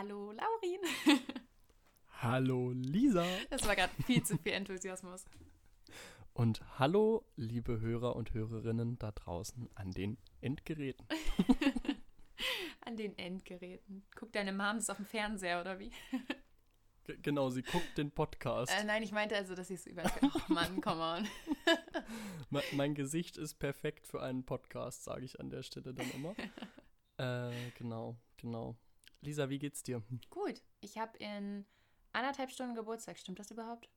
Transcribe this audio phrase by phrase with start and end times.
[0.00, 0.80] Hallo Laurin.
[2.22, 3.22] Hallo Lisa.
[3.50, 5.26] Das war gerade viel zu viel Enthusiasmus.
[6.32, 11.06] Und hallo liebe Hörer und Hörerinnen da draußen an den Endgeräten.
[12.80, 14.06] an den Endgeräten.
[14.16, 15.92] Guckt deine Mom das auf dem Fernseher oder wie?
[17.04, 18.72] G genau, sie guckt den Podcast.
[18.72, 20.04] Äh, nein, ich meinte also, dass sie es über.
[20.22, 21.28] Oh Mann, come on.
[22.48, 26.34] mein, mein Gesicht ist perfekt für einen Podcast, sage ich an der Stelle dann immer.
[27.18, 28.78] äh, genau, genau.
[29.22, 30.02] Lisa, wie geht's dir?
[30.30, 30.62] Gut.
[30.80, 31.66] Ich habe in
[32.12, 33.18] anderthalb Stunden Geburtstag.
[33.18, 33.88] Stimmt das überhaupt?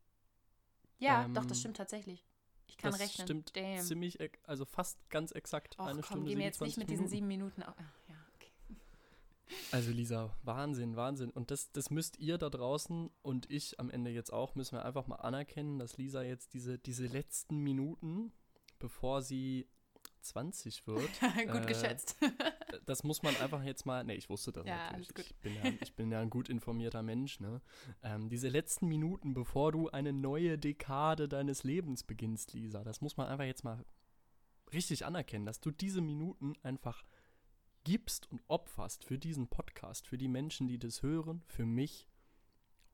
[0.99, 2.25] Ja, ähm, doch, das stimmt tatsächlich.
[2.67, 3.27] Ich kann das rechnen.
[3.27, 3.81] Stimmt Damn.
[3.81, 6.29] ziemlich, also fast ganz exakt Och, eine komm, Stunde.
[6.29, 7.03] Geh mir jetzt nicht mit Minuten.
[7.03, 7.63] diesen sieben Minuten.
[7.63, 7.75] Auf.
[8.07, 8.51] Ja, okay.
[9.71, 11.29] Also Lisa, Wahnsinn, Wahnsinn.
[11.29, 14.85] Und das, das müsst ihr da draußen und ich am Ende jetzt auch, müssen wir
[14.85, 18.31] einfach mal anerkennen, dass Lisa jetzt diese, diese letzten Minuten,
[18.79, 19.67] bevor sie
[20.23, 21.09] 20 wird.
[21.51, 22.17] gut äh, geschätzt.
[22.85, 24.03] das muss man einfach jetzt mal.
[24.03, 25.09] Ne, ich wusste das ja, natürlich.
[25.17, 27.39] Ich bin ja, ich bin ja ein gut informierter Mensch.
[27.39, 27.61] Ne?
[28.01, 33.17] Ähm, diese letzten Minuten, bevor du eine neue Dekade deines Lebens beginnst, Lisa, das muss
[33.17, 33.85] man einfach jetzt mal
[34.73, 37.03] richtig anerkennen, dass du diese Minuten einfach
[37.83, 42.07] gibst und opferst für diesen Podcast, für die Menschen, die das hören, für mich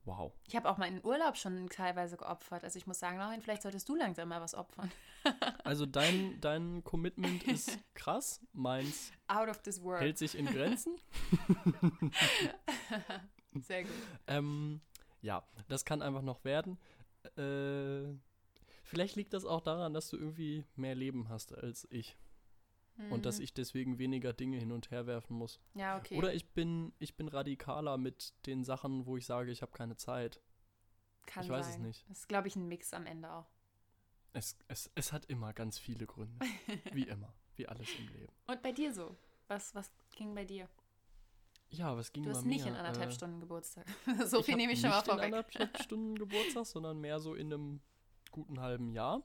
[0.04, 0.32] Wow.
[0.48, 2.64] Ich habe auch meinen Urlaub schon teilweise geopfert.
[2.64, 4.90] Also ich muss sagen, Laurin, vielleicht solltest du langsam mal was opfern.
[5.64, 8.40] also dein, dein Commitment ist krass.
[8.52, 10.00] Meins Out of this world.
[10.00, 10.96] hält sich in Grenzen.
[13.60, 13.92] Sehr gut.
[14.26, 14.80] Ähm,
[15.20, 16.78] ja, das kann einfach noch werden.
[17.36, 18.16] Äh,
[18.84, 22.16] vielleicht liegt das auch daran, dass du irgendwie mehr Leben hast als ich
[23.08, 23.44] und dass mhm.
[23.44, 25.60] ich deswegen weniger Dinge hin und her werfen muss.
[25.74, 26.16] Ja, okay.
[26.16, 29.96] Oder ich bin, ich bin radikaler mit den Sachen, wo ich sage, ich habe keine
[29.96, 30.40] Zeit.
[31.26, 31.58] Kann ich sein.
[31.58, 32.08] weiß es nicht.
[32.08, 33.46] Das ist, glaube ich, ein Mix am Ende auch.
[34.32, 36.38] Es, es, es hat immer ganz viele Gründe.
[36.92, 37.32] wie immer.
[37.56, 38.32] Wie alles im Leben.
[38.46, 39.16] Und bei dir so?
[39.48, 40.68] Was, was ging bei dir?
[41.70, 42.34] Ja, was ging du bei mir?
[42.34, 43.86] Du hast nicht in anderthalb äh, Stunden Geburtstag.
[44.26, 45.24] so viel nehme ich schon mal vorweg.
[45.24, 47.80] Nicht in anderthalb Stunden Geburtstag, sondern mehr so in einem
[48.30, 49.22] guten halben Jahr.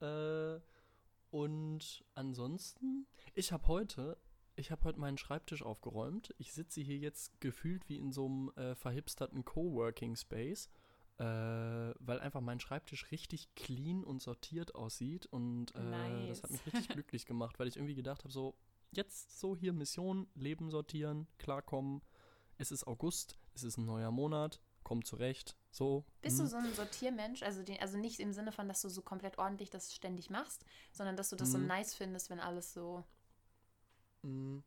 [0.00, 0.60] Äh,
[1.34, 4.16] und ansonsten, ich habe heute,
[4.54, 6.32] ich habe heute meinen Schreibtisch aufgeräumt.
[6.38, 10.70] Ich sitze hier jetzt gefühlt wie in so einem äh, verhipsterten Coworking Space,
[11.18, 15.26] äh, weil einfach mein Schreibtisch richtig clean und sortiert aussieht.
[15.26, 16.40] Und äh, nice.
[16.40, 18.54] das hat mich richtig glücklich gemacht, weil ich irgendwie gedacht habe, so,
[18.92, 22.00] jetzt so hier Mission, Leben sortieren, klarkommen.
[22.58, 26.04] Es ist August, es ist ein neuer Monat, komm zurecht, so.
[26.22, 26.44] Bist hm.
[26.44, 27.42] du so ein Sortiermensch?
[27.42, 30.64] Also, den, also nicht im Sinne von, dass du so komplett ordentlich das ständig machst,
[30.92, 31.52] sondern dass du das hm.
[31.52, 31.66] so mhm.
[31.66, 33.04] nice findest, wenn alles so.
[34.22, 34.62] Hm.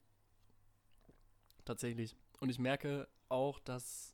[1.65, 2.15] Tatsächlich.
[2.39, 4.13] Und ich merke auch, dass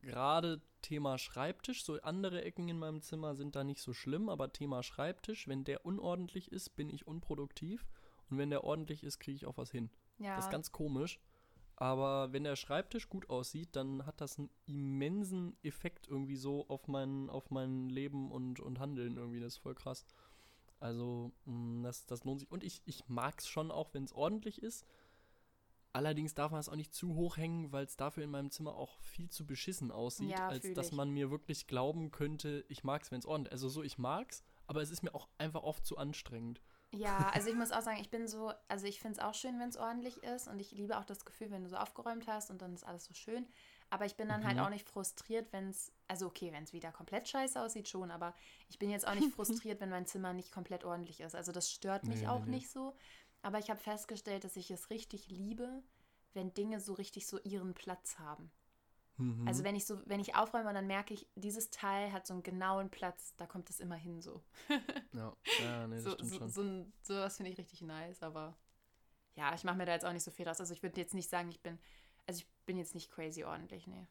[0.00, 4.52] gerade Thema Schreibtisch, so andere Ecken in meinem Zimmer sind da nicht so schlimm, aber
[4.52, 7.86] Thema Schreibtisch, wenn der unordentlich ist, bin ich unproduktiv.
[8.30, 9.90] Und wenn der ordentlich ist, kriege ich auch was hin.
[10.18, 10.36] Ja.
[10.36, 11.20] Das ist ganz komisch.
[11.82, 16.86] Aber wenn der Schreibtisch gut aussieht, dann hat das einen immensen Effekt irgendwie so auf
[16.86, 19.40] mein, auf mein Leben und, und Handeln irgendwie.
[19.40, 20.06] Das ist voll krass.
[20.78, 22.52] Also, mm, das, das lohnt sich.
[22.52, 24.86] Und ich, ich mag es schon auch, wenn es ordentlich ist.
[25.92, 28.76] Allerdings darf man es auch nicht zu hoch hängen, weil es dafür in meinem Zimmer
[28.76, 30.92] auch viel zu beschissen aussieht, ja, als dass ich.
[30.92, 33.60] man mir wirklich glauben könnte, ich mag es, wenn es ordentlich ist.
[33.60, 36.62] Also so, ich mag es, aber es ist mir auch einfach oft zu anstrengend.
[36.94, 39.58] Ja, also ich muss auch sagen, ich bin so, also ich finde es auch schön,
[39.58, 42.50] wenn es ordentlich ist und ich liebe auch das Gefühl, wenn du so aufgeräumt hast
[42.50, 43.46] und dann ist alles so schön.
[43.88, 44.60] Aber ich bin dann halt mhm.
[44.60, 48.10] halt auch nicht frustriert, wenn es, also okay, wenn es wieder komplett scheiße aussieht schon,
[48.10, 48.34] aber
[48.68, 51.34] ich bin jetzt auch nicht frustriert, wenn mein Zimmer nicht komplett ordentlich ist.
[51.34, 52.94] Also das stört mich nee, auch nee, nicht so.
[53.40, 55.82] Aber ich habe festgestellt, dass ich es richtig liebe,
[56.34, 58.50] wenn Dinge so richtig so ihren Platz haben.
[59.22, 59.46] Mhm.
[59.46, 62.42] Also wenn ich so, wenn ich aufräume, dann merke ich, dieses Teil hat so einen
[62.42, 64.42] genauen Platz, da kommt es immer hin so.
[65.12, 66.50] ja, ja, nee, das so, stimmt so, schon.
[66.50, 68.56] So, so was finde ich richtig nice, aber
[69.34, 70.60] ja, ich mache mir da jetzt auch nicht so viel draus.
[70.60, 71.78] Also ich würde jetzt nicht sagen, ich bin,
[72.26, 74.08] also ich bin jetzt nicht crazy ordentlich, nee.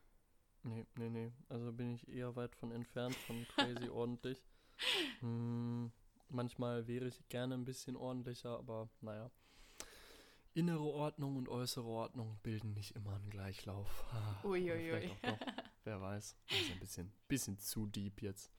[0.64, 1.32] Nee, nee, nee.
[1.50, 4.42] Also bin ich eher weit von entfernt von crazy ordentlich.
[5.20, 5.92] Hm,
[6.30, 9.30] manchmal wäre ich gerne ein bisschen ordentlicher, aber naja
[10.54, 14.06] innere Ordnung und äußere Ordnung bilden nicht immer einen Gleichlauf.
[14.44, 15.12] Uiuiui.
[15.84, 16.36] Wer weiß.
[16.50, 18.52] Also ein bisschen, bisschen zu deep jetzt.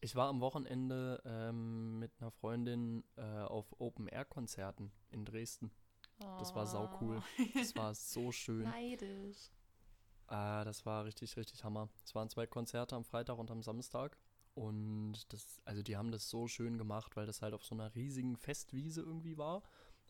[0.00, 5.70] Ich war am Wochenende ähm, mit einer Freundin äh, auf Open-Air-Konzerten in Dresden.
[6.20, 6.36] Oh.
[6.40, 7.22] Das war sau cool.
[7.54, 8.64] Das war so schön.
[8.64, 9.50] Neidisch.
[10.26, 11.88] Äh, das war richtig, richtig Hammer.
[12.04, 14.18] Es waren zwei Konzerte am Freitag und am Samstag.
[14.54, 17.94] Und das, also die haben das so schön gemacht, weil das halt auf so einer
[17.94, 19.62] riesigen Festwiese irgendwie war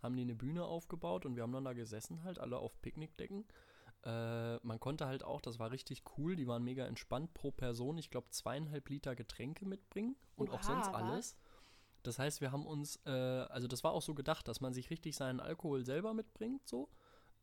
[0.03, 3.45] haben die eine Bühne aufgebaut und wir haben dann da gesessen halt, alle auf Picknickdecken.
[4.05, 7.99] Äh, man konnte halt auch, das war richtig cool, die waren mega entspannt pro Person,
[7.99, 11.37] ich glaube zweieinhalb Liter Getränke mitbringen und Oha, auch sonst alles.
[12.03, 14.91] Das heißt, wir haben uns, äh, also das war auch so gedacht, dass man sich
[14.91, 16.89] richtig seinen Alkohol selber mitbringt, so.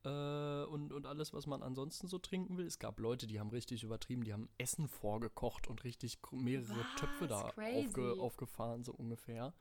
[0.04, 2.66] äh, und, und alles, was man ansonsten so trinken will.
[2.66, 6.96] Es gab Leute, die haben richtig übertrieben, die haben Essen vorgekocht und richtig mehrere Was?
[7.00, 9.54] Töpfe da aufge, aufgefahren, so ungefähr.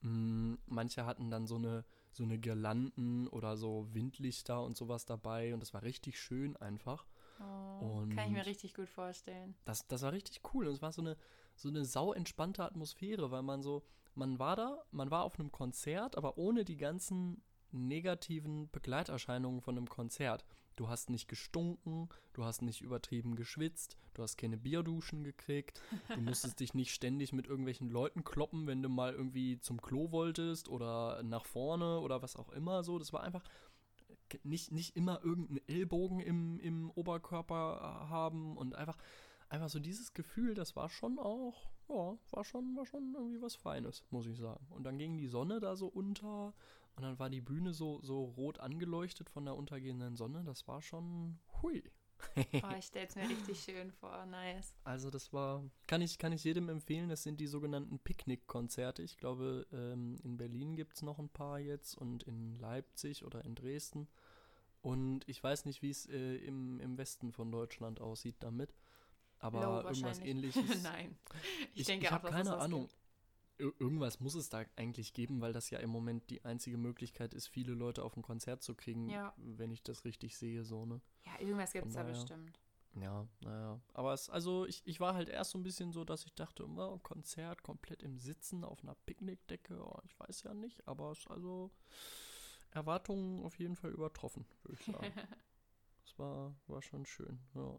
[0.00, 5.54] Mm, manche hatten dann so eine, so eine Girlanden oder so Windlichter und sowas dabei
[5.54, 7.06] und das war richtig schön einfach.
[7.40, 9.54] Oh, kann ich mir richtig gut vorstellen.
[9.64, 11.16] Das, das war richtig cool und es war so eine,
[11.56, 13.82] so eine sau entspannte Atmosphäre, weil man so,
[14.14, 17.42] man war da, man war auf einem Konzert, aber ohne die ganzen
[17.72, 20.44] negativen Begleiterscheinungen von einem Konzert.
[20.76, 26.20] Du hast nicht gestunken, du hast nicht übertrieben geschwitzt, du hast keine Bierduschen gekriegt, du
[26.20, 30.68] musstest dich nicht ständig mit irgendwelchen Leuten kloppen, wenn du mal irgendwie zum Klo wolltest
[30.68, 32.98] oder nach vorne oder was auch immer so.
[32.98, 33.44] Das war einfach
[34.42, 38.96] nicht, nicht immer irgendeinen Ellbogen im, im Oberkörper haben und einfach,
[39.48, 43.54] einfach so dieses Gefühl, das war schon auch, ja, war schon, war schon irgendwie was
[43.54, 44.66] Feines, muss ich sagen.
[44.70, 46.54] Und dann ging die Sonne da so unter
[46.96, 50.44] und dann war die Bühne so, so rot angeleuchtet von der untergehenden Sonne.
[50.44, 51.82] Das war schon hui.
[52.36, 54.26] oh, ich stelle es mir richtig schön vor.
[54.26, 54.74] Nice.
[54.84, 57.08] Also das war, kann ich, kann ich jedem empfehlen.
[57.08, 59.02] Das sind die sogenannten Picknick-Konzerte.
[59.02, 63.44] Ich glaube, ähm, in Berlin gibt es noch ein paar jetzt und in Leipzig oder
[63.44, 64.08] in Dresden.
[64.82, 68.74] Und ich weiß nicht, wie es äh, im, im Westen von Deutschland aussieht damit.
[69.38, 70.82] Aber irgendwas ähnliches.
[70.82, 71.16] Nein.
[71.72, 72.82] Ich, ich denke ich habe keine Ahnung.
[72.82, 73.01] Gibt
[73.78, 77.48] irgendwas muss es da eigentlich geben, weil das ja im Moment die einzige Möglichkeit ist,
[77.48, 79.32] viele Leute auf ein Konzert zu kriegen, ja.
[79.36, 81.00] wenn ich das richtig sehe, so, ne?
[81.24, 82.58] Ja, irgendwas gibt es da bestimmt.
[82.94, 83.80] Ja, naja.
[83.94, 86.68] Aber es, also ich, ich war halt erst so ein bisschen so, dass ich dachte,
[86.68, 91.20] oh, Konzert komplett im Sitzen auf einer Picknickdecke, oh, ich weiß ja nicht, aber es
[91.20, 91.70] ist also
[92.70, 95.12] Erwartungen auf jeden Fall übertroffen, würde ich sagen.
[96.04, 97.78] das war, war schon schön, ja.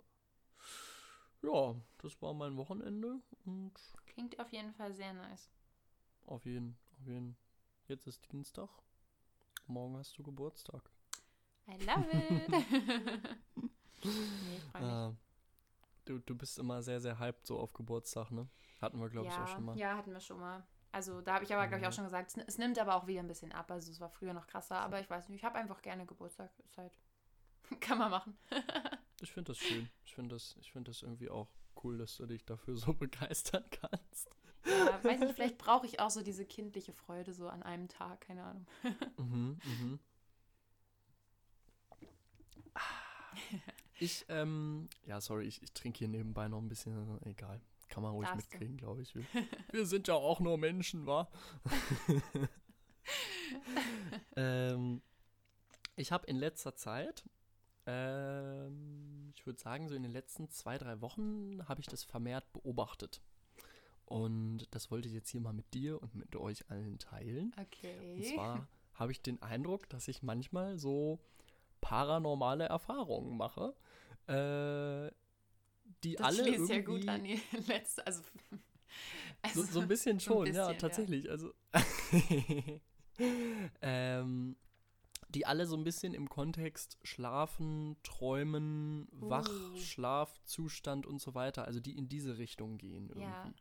[1.44, 3.74] Ja, das war mein Wochenende und.
[4.06, 5.50] Klingt auf jeden Fall sehr nice.
[6.26, 7.36] Auf jeden, auf jeden.
[7.88, 8.70] Jetzt ist Dienstag.
[9.68, 10.90] Morgen hast du Geburtstag.
[11.68, 12.50] I love it.
[14.04, 14.92] nee, freu mich.
[14.92, 15.14] Ah,
[16.06, 18.48] du, du bist immer sehr, sehr hyped so auf Geburtstag, ne?
[18.82, 19.78] Hatten wir, glaube ja, ich, auch schon mal.
[19.78, 20.66] Ja, hatten wir schon mal.
[20.92, 23.08] Also da habe ich aber, glaube ich, auch schon gesagt, es, es, nimmt aber auch
[23.08, 23.72] wieder ein bisschen ab.
[23.72, 26.52] Also es war früher noch krasser, aber ich weiß nicht, ich habe einfach gerne Geburtstag.
[26.66, 26.98] Ist halt,
[27.80, 28.38] kann man machen.
[29.22, 29.90] ich finde das schön.
[30.06, 31.50] Ich finde das, find das irgendwie auch
[31.84, 34.30] cool, dass du dich dafür so begeistern kannst.
[34.66, 38.22] Ja, weiß nicht, vielleicht brauche ich auch so diese kindliche Freude so an einem Tag,
[38.22, 38.68] keine Ahnung.
[39.18, 40.00] mhm, mhm.
[44.00, 47.62] Ich, ähm, ja, sorry, ich, ich trinke hier nebenbei noch ein bisschen, egal.
[47.88, 49.16] Kann man ruhig Darfst mitkriegen, glaube ich.
[49.16, 49.24] Wir,
[49.72, 51.30] wir, sind ja auch nur Menschen, wa?
[54.36, 55.02] ähm,
[55.96, 57.24] ich habe in letzter Zeit,
[57.86, 62.52] ähm, ich würde sagen, so in den letzten zwei, drei Wochen habe ich das vermehrt
[62.52, 63.22] beobachtet.
[64.06, 67.54] Und das wollte ich jetzt hier mal mit dir und mit euch allen teilen.
[67.60, 68.16] Okay.
[68.16, 71.20] Und zwar habe ich den Eindruck, dass ich manchmal so
[71.82, 73.76] paranormale Erfahrungen mache,
[74.28, 75.12] äh,
[76.04, 76.74] die das alle irgendwie...
[76.74, 78.24] ja gut an die letzte, also,
[79.42, 81.26] also so, so, ein bisschen schon, ein bisschen, ja, tatsächlich.
[81.26, 81.32] Ja.
[81.32, 81.54] Also
[83.82, 84.56] ähm,
[85.30, 89.30] die alle so ein bisschen im Kontext Schlafen, Träumen, uh.
[89.30, 93.24] Wach, Schlafzustand und so weiter, also die in diese Richtung gehen irgendwie.
[93.24, 93.54] Ja.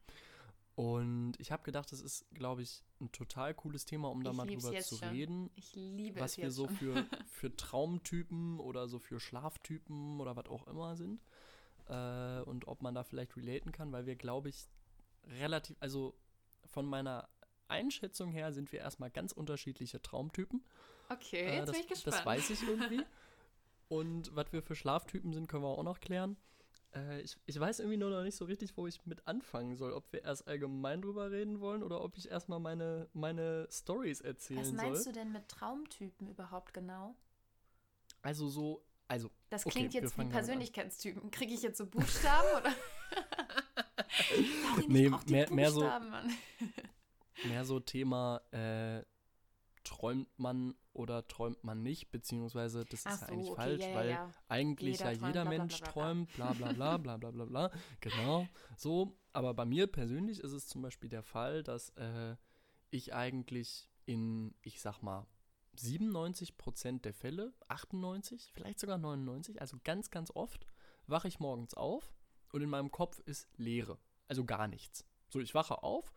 [0.74, 4.36] Und ich habe gedacht, das ist, glaube ich, ein total cooles Thema, um da ich
[4.36, 5.08] mal drüber zu schon.
[5.08, 5.50] reden.
[5.54, 10.66] Ich liebe was wir so für, für Traumtypen oder so für Schlaftypen oder was auch
[10.66, 11.20] immer sind.
[11.88, 14.66] Äh, und ob man da vielleicht relaten kann, weil wir, glaube ich,
[15.26, 16.14] relativ, also
[16.64, 17.28] von meiner
[17.68, 20.64] Einschätzung her sind wir erstmal ganz unterschiedliche Traumtypen.
[21.10, 22.16] Okay, äh, jetzt das, bin ich gespannt.
[22.16, 23.02] Das weiß ich irgendwie.
[23.88, 26.36] und was wir für Schlaftypen sind, können wir auch noch klären.
[26.94, 29.92] Äh, ich, ich weiß irgendwie nur noch nicht so richtig, wo ich mit anfangen soll.
[29.92, 34.64] Ob wir erst allgemein drüber reden wollen oder ob ich erstmal meine, meine Stories erzählen
[34.64, 34.76] soll.
[34.76, 35.12] Was meinst soll.
[35.12, 37.14] du denn mit Traumtypen überhaupt genau?
[38.20, 39.30] Also so, also.
[39.50, 41.30] Das klingt okay, jetzt wie Persönlichkeitstypen.
[41.30, 42.72] Kriege ich jetzt so Buchstaben oder?
[44.88, 45.90] nee, mehr, mehr so.
[47.44, 49.02] mehr so Thema, äh,
[49.84, 53.94] träumt man oder träumt man nicht, beziehungsweise das ist so, ja eigentlich okay, falsch, ja,
[53.94, 54.30] weil ja.
[54.48, 57.30] eigentlich jeder ja jeder träumt, Mensch bla, bla, bla, träumt, bla bla bla bla bla
[57.30, 57.70] bla bla,
[58.00, 58.46] genau,
[58.76, 62.36] so, aber bei mir persönlich ist es zum Beispiel der Fall, dass äh,
[62.90, 65.26] ich eigentlich in, ich sag mal,
[65.74, 70.66] 97 Prozent der Fälle, 98, vielleicht sogar 99, also ganz, ganz oft,
[71.06, 72.12] wache ich morgens auf
[72.52, 75.06] und in meinem Kopf ist Leere, also gar nichts.
[75.30, 76.12] So, ich wache auf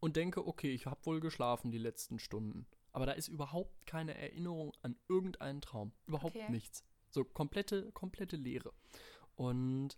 [0.00, 2.66] und denke, okay, ich habe wohl geschlafen die letzten Stunden.
[2.92, 5.92] Aber da ist überhaupt keine Erinnerung an irgendeinen Traum.
[6.06, 6.50] Überhaupt okay.
[6.50, 6.84] nichts.
[7.10, 8.72] So komplette, komplette Leere.
[9.36, 9.96] Und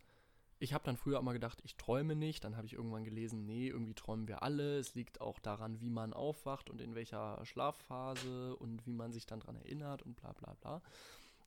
[0.58, 2.44] ich habe dann früher immer gedacht, ich träume nicht.
[2.44, 4.78] Dann habe ich irgendwann gelesen, nee, irgendwie träumen wir alle.
[4.78, 9.26] Es liegt auch daran, wie man aufwacht und in welcher Schlafphase und wie man sich
[9.26, 10.82] dann daran erinnert und bla bla bla.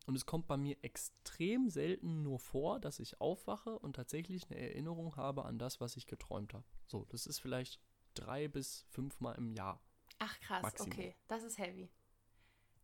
[0.06, 4.60] Und es kommt bei mir extrem selten nur vor, dass ich aufwache und tatsächlich eine
[4.60, 6.66] Erinnerung habe an das, was ich geträumt habe.
[6.86, 7.80] So, das ist vielleicht
[8.14, 9.82] drei bis fünfmal im Jahr.
[10.26, 10.92] Ach krass, Maximum.
[10.92, 11.88] okay, das ist heavy.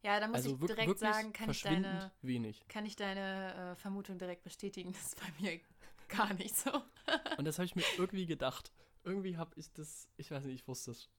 [0.04, 2.68] Ja, da muss also ich direkt sagen, kann ich deine, wenig.
[2.68, 4.94] Kann ich deine äh, Vermutung direkt bestätigen.
[4.94, 5.60] Das ist bei mir
[6.08, 6.72] gar nicht so.
[7.38, 8.72] Und das habe ich mir irgendwie gedacht.
[9.04, 11.10] Irgendwie habe ich das, ich weiß nicht, ich wusste es.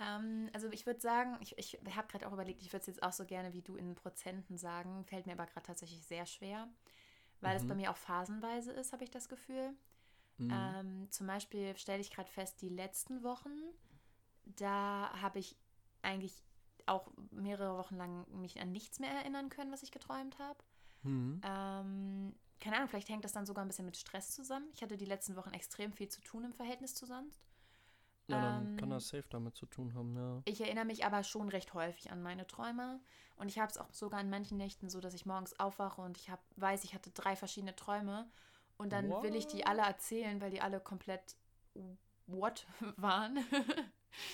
[0.00, 3.02] ähm, also ich würde sagen, ich, ich habe gerade auch überlegt, ich würde es jetzt
[3.02, 6.68] auch so gerne wie du in Prozenten sagen, fällt mir aber gerade tatsächlich sehr schwer,
[7.40, 7.62] weil mhm.
[7.62, 9.74] es bei mir auch phasenweise ist, habe ich das Gefühl.
[10.38, 10.50] Mhm.
[10.52, 13.50] Ähm, zum Beispiel stelle ich gerade fest, die letzten Wochen,
[14.56, 15.56] da habe ich
[16.02, 16.42] eigentlich
[16.86, 20.58] auch mehrere Wochen lang mich an nichts mehr erinnern können, was ich geträumt habe.
[21.02, 21.40] Mhm.
[21.44, 24.66] Ähm, keine Ahnung, vielleicht hängt das dann sogar ein bisschen mit Stress zusammen.
[24.74, 27.40] Ich hatte die letzten Wochen extrem viel zu tun im Verhältnis zu sonst.
[28.26, 30.42] Ja, dann ähm, kann das safe damit zu tun haben, ja.
[30.44, 33.00] Ich erinnere mich aber schon recht häufig an meine Träume.
[33.36, 36.18] Und ich habe es auch sogar in manchen Nächten so, dass ich morgens aufwache und
[36.18, 38.28] ich hab, weiß, ich hatte drei verschiedene Träume.
[38.76, 39.22] Und dann what?
[39.22, 41.36] will ich die alle erzählen, weil die alle komplett
[42.26, 43.38] what waren.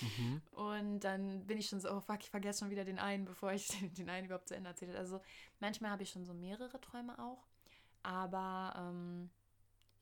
[0.01, 0.41] Mhm.
[0.51, 3.51] Und dann bin ich schon so, oh fuck, ich vergesse schon wieder den einen, bevor
[3.51, 3.67] ich
[3.97, 4.99] den einen überhaupt zu Ende erzählt habe.
[4.99, 5.21] Also
[5.59, 7.45] manchmal habe ich schon so mehrere Träume auch.
[8.03, 9.29] Aber ähm,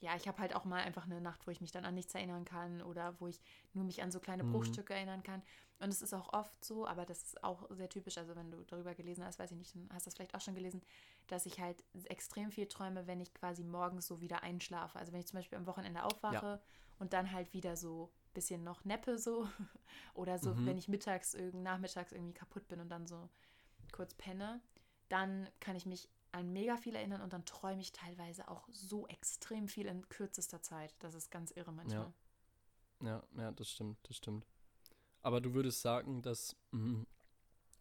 [0.03, 2.13] ja, ich habe halt auch mal einfach eine Nacht, wo ich mich dann an nichts
[2.13, 3.39] erinnern kann oder wo ich
[3.73, 4.51] nur mich an so kleine mhm.
[4.51, 5.41] Bruchstücke erinnern kann.
[5.79, 8.17] Und es ist auch oft so, aber das ist auch sehr typisch.
[8.17, 10.41] Also wenn du darüber gelesen hast, weiß ich nicht, dann hast du das vielleicht auch
[10.41, 10.81] schon gelesen,
[11.27, 14.99] dass ich halt extrem viel träume, wenn ich quasi morgens so wieder einschlafe.
[14.99, 16.59] Also wenn ich zum Beispiel am Wochenende aufwache ja.
[16.99, 19.47] und dann halt wieder so bisschen noch neppe so.
[20.13, 20.65] Oder so, mhm.
[20.65, 23.29] wenn ich mittags, nachmittags irgendwie kaputt bin und dann so
[23.91, 24.61] kurz penne,
[25.09, 29.07] dann kann ich mich an mega viel erinnern und dann träume ich teilweise auch so
[29.07, 30.93] extrem viel in kürzester Zeit.
[30.99, 32.11] Das ist ganz irre manchmal.
[33.01, 34.45] Ja, ja, ja das stimmt, das stimmt.
[35.21, 37.05] Aber du würdest sagen, dass mh,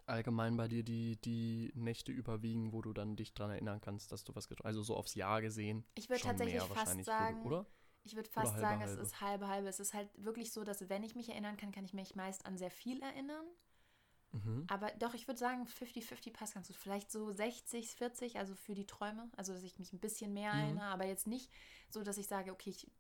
[0.07, 4.25] allgemein bei dir die, die Nächte überwiegen, wo du dann dich dran erinnern kannst, dass
[4.25, 4.77] du was geträumt hast.
[4.77, 5.85] Also so aufs Jahr gesehen.
[5.95, 7.67] Ich würde tatsächlich fast sagen, oder?
[8.05, 8.93] Ich würde fast halbe, sagen, halbe.
[8.93, 9.69] es ist halbe halbe.
[9.69, 12.47] Es ist halt wirklich so, dass wenn ich mich erinnern kann, kann ich mich meist
[12.47, 13.47] an sehr viel erinnern.
[14.33, 14.65] Mhm.
[14.69, 16.77] Aber doch, ich würde sagen, 50-50 passt ganz gut.
[16.77, 19.31] Vielleicht so 60, 40, also für die Träume.
[19.37, 20.61] Also, dass ich mich ein bisschen mehr mhm.
[20.61, 21.51] erinnere, aber jetzt nicht
[21.89, 22.91] so, dass ich sage, okay, ich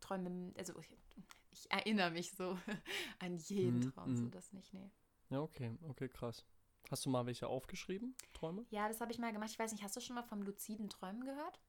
[0.00, 2.58] träume, also ich, ich erinnere mich so
[3.18, 3.92] an jeden mhm.
[3.92, 4.30] Traum, so mhm.
[4.30, 4.90] das nicht, nee.
[5.28, 6.44] Ja, okay, okay, krass.
[6.90, 8.64] Hast du mal welche aufgeschrieben, Träume?
[8.70, 9.50] Ja, das habe ich mal gemacht.
[9.50, 11.60] Ich weiß nicht, hast du schon mal vom luziden Träumen gehört?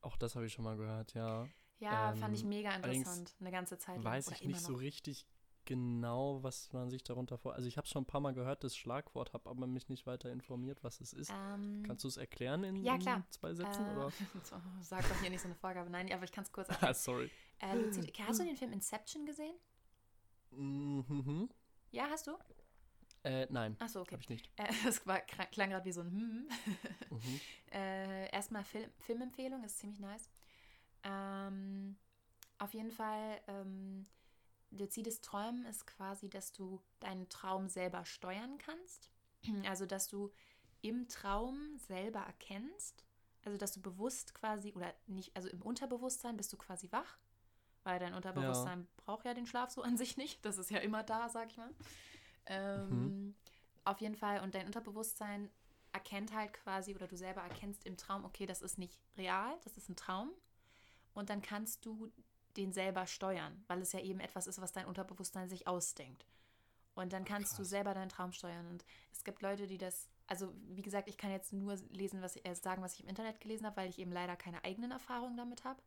[0.00, 1.46] Auch das habe ich schon mal gehört, ja.
[1.78, 4.04] Ja, ähm, fand ich mega interessant, eine ganze Zeit lang.
[4.04, 5.26] Weiß ich nicht so richtig
[5.64, 7.54] genau, was man sich darunter vor.
[7.54, 10.06] Also ich habe es schon ein paar Mal gehört, das Schlagwort, habe aber mich nicht
[10.06, 11.30] weiter informiert, was es ist.
[11.30, 13.86] Ähm, Kannst du es erklären in, ja, in zwei Sätzen?
[13.86, 14.12] Äh, oder?
[14.80, 15.90] Sag doch hier nicht so eine Vorgabe.
[15.90, 16.90] Nein, aber ich kann es kurz erklären.
[16.90, 17.30] ah, sorry.
[17.60, 19.54] Äh, Lucid, hast du den Film Inception gesehen?
[20.50, 21.48] Mhm.
[21.90, 22.32] Ja, hast du?
[23.22, 23.76] Äh, nein.
[23.80, 24.14] Achso, okay.
[24.14, 24.50] Hab ich nicht.
[24.56, 26.48] Äh, das war, klang gerade wie so ein Hm.
[27.10, 27.40] mhm.
[27.72, 30.28] äh, erstmal Film, Filmempfehlung, ist ziemlich nice.
[31.04, 31.96] Ähm,
[32.58, 34.06] auf jeden Fall, ähm,
[34.70, 39.10] luzides Träumen ist quasi, dass du deinen Traum selber steuern kannst.
[39.68, 40.32] Also, dass du
[40.80, 43.04] im Traum selber erkennst,
[43.44, 47.18] also dass du bewusst quasi, oder nicht, also im Unterbewusstsein bist du quasi wach,
[47.82, 48.86] weil dein Unterbewusstsein ja.
[48.96, 50.44] braucht ja den Schlaf so an sich nicht.
[50.44, 51.70] Das ist ja immer da, sag ich mal.
[52.46, 53.34] Ähm, mhm.
[53.84, 55.50] Auf jeden Fall, und dein Unterbewusstsein
[55.92, 59.76] erkennt halt quasi, oder du selber erkennst im Traum, okay, das ist nicht real, das
[59.76, 60.30] ist ein Traum.
[61.14, 62.10] Und dann kannst du
[62.56, 66.26] den selber steuern, weil es ja eben etwas ist, was dein Unterbewusstsein sich ausdenkt.
[66.94, 67.58] Und dann kannst Krass.
[67.58, 68.66] du selber deinen Traum steuern.
[68.66, 72.36] Und es gibt Leute, die das, also wie gesagt, ich kann jetzt nur lesen, was
[72.36, 74.92] ich, äh, sagen, was ich im Internet gelesen habe, weil ich eben leider keine eigenen
[74.92, 75.82] Erfahrungen damit habe.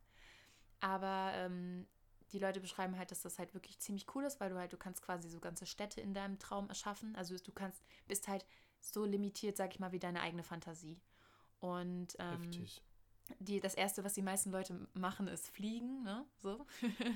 [0.80, 1.86] Aber ähm,
[2.32, 4.76] die Leute beschreiben halt, dass das halt wirklich ziemlich cool ist, weil du halt, du
[4.76, 7.16] kannst quasi so ganze Städte in deinem Traum erschaffen.
[7.16, 8.44] Also du kannst, bist halt
[8.80, 11.00] so limitiert, sag ich mal, wie deine eigene Fantasie.
[11.60, 12.82] Und ähm, Heftig
[13.38, 16.24] die, das Erste, was die meisten Leute machen, ist fliegen, ne?
[16.36, 16.66] So.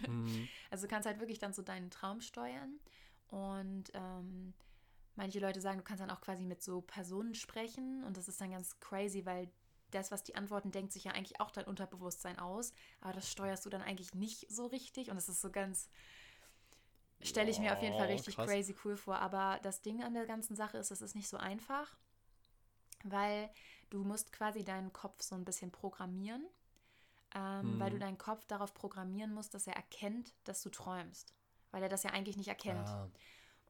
[0.09, 0.49] Mhm.
[0.71, 2.78] Also du kannst halt wirklich dann so deinen Traum steuern.
[3.28, 4.54] Und ähm,
[5.16, 8.40] manche Leute sagen, du kannst dann auch quasi mit so Personen sprechen und das ist
[8.40, 9.50] dann ganz crazy, weil
[9.90, 13.64] das, was die antworten, denkt sich ja eigentlich auch dein Unterbewusstsein aus, aber das steuerst
[13.66, 15.90] du dann eigentlich nicht so richtig und das ist so ganz,
[17.21, 18.49] stelle ich mir auf jeden Fall richtig krass.
[18.49, 19.19] crazy cool vor.
[19.19, 21.97] Aber das Ding an der ganzen Sache ist, es ist nicht so einfach,
[23.04, 23.50] weil
[23.92, 26.47] Du musst quasi deinen Kopf so ein bisschen programmieren,
[27.35, 27.78] ähm, mhm.
[27.78, 31.35] weil du deinen Kopf darauf programmieren musst, dass er erkennt, dass du träumst.
[31.73, 32.88] Weil er das ja eigentlich nicht erkennt.
[32.88, 33.11] Ah,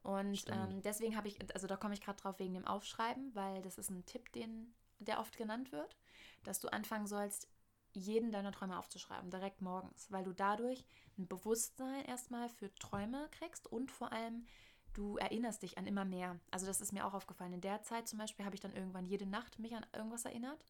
[0.01, 3.61] und ähm, deswegen habe ich, also da komme ich gerade drauf wegen dem Aufschreiben, weil
[3.63, 5.97] das ist ein Tipp, den, der oft genannt wird,
[6.45, 7.49] dass du anfangen sollst,
[7.91, 10.85] jeden deiner Träume aufzuschreiben, direkt morgens, weil du dadurch
[11.17, 14.45] ein Bewusstsein erstmal für Träume kriegst und vor allem
[14.93, 16.39] du erinnerst dich an immer mehr.
[16.51, 17.53] Also das ist mir auch aufgefallen.
[17.53, 20.63] In der Zeit zum Beispiel habe ich dann irgendwann jede Nacht mich an irgendwas erinnert.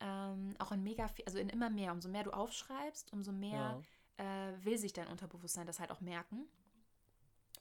[0.00, 1.92] Ähm, auch an mega viel, also in immer mehr.
[1.92, 3.82] Umso mehr du aufschreibst, umso mehr
[4.18, 4.50] ja.
[4.50, 6.46] äh, will sich dein Unterbewusstsein das halt auch merken.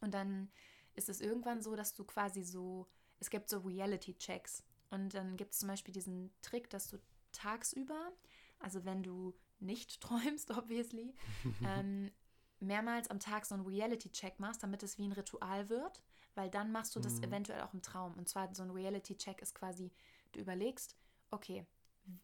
[0.01, 0.50] Und dann
[0.95, 2.88] ist es irgendwann so, dass du quasi so,
[3.19, 4.63] es gibt so Reality-Checks.
[4.89, 6.97] Und dann gibt es zum Beispiel diesen Trick, dass du
[7.31, 8.12] tagsüber,
[8.59, 11.13] also wenn du nicht träumst, obviously,
[11.65, 12.12] ähm,
[12.59, 16.01] mehrmals am Tag so einen Reality-Check machst, damit es wie ein Ritual wird,
[16.35, 17.25] weil dann machst du das mhm.
[17.25, 18.13] eventuell auch im Traum.
[18.15, 19.91] Und zwar so ein Reality-Check ist quasi,
[20.31, 20.95] du überlegst,
[21.31, 21.65] okay,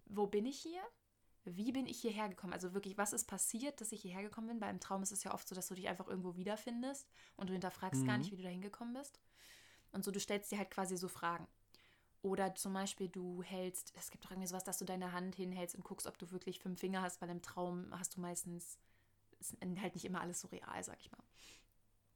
[0.05, 0.81] wo bin ich hier?
[1.45, 2.53] Wie bin ich hierher gekommen?
[2.53, 4.61] Also wirklich, was ist passiert, dass ich hierher gekommen bin?
[4.61, 7.49] Weil im Traum ist es ja oft so, dass du dich einfach irgendwo wiederfindest und
[7.49, 8.07] du hinterfragst mhm.
[8.07, 9.19] gar nicht, wie du da hingekommen bist.
[9.91, 11.47] Und so, du stellst dir halt quasi so Fragen.
[12.21, 15.75] Oder zum Beispiel, du hältst, es gibt doch irgendwie sowas, dass du deine Hand hinhältst
[15.75, 18.79] und guckst, ob du wirklich fünf Finger hast, weil im Traum hast du meistens,
[19.51, 21.23] ist halt nicht immer alles so real, sag ich mal.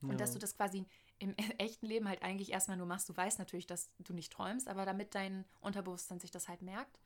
[0.02, 0.10] Ja.
[0.10, 0.86] Und dass du das quasi
[1.20, 3.10] im echten Leben halt eigentlich erstmal nur machst.
[3.10, 7.00] Du weißt natürlich, dass du nicht träumst, aber damit dein Unterbewusstsein sich das halt merkt.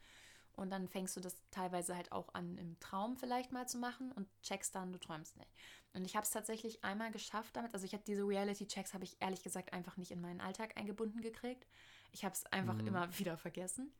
[0.53, 4.11] Und dann fängst du das teilweise halt auch an, im Traum vielleicht mal zu machen
[4.11, 5.49] und checkst dann, du träumst nicht.
[5.93, 7.73] Und ich habe es tatsächlich einmal geschafft damit.
[7.73, 11.21] Also ich habe diese Reality-Checks, habe ich ehrlich gesagt einfach nicht in meinen Alltag eingebunden
[11.21, 11.65] gekriegt.
[12.11, 12.87] Ich habe es einfach mhm.
[12.87, 13.93] immer wieder vergessen.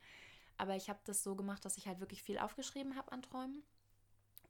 [0.58, 3.64] Aber ich habe das so gemacht, dass ich halt wirklich viel aufgeschrieben habe an Träumen.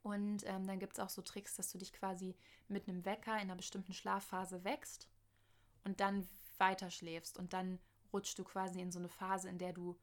[0.02, 2.34] Und ähm, dann gibt es auch so Tricks, dass du dich quasi
[2.68, 5.08] mit einem Wecker in einer bestimmten Schlafphase wächst
[5.84, 6.28] und dann
[6.58, 7.38] weiter schläfst.
[7.38, 7.78] Und dann
[8.12, 9.96] rutschst du quasi in so eine Phase, in der du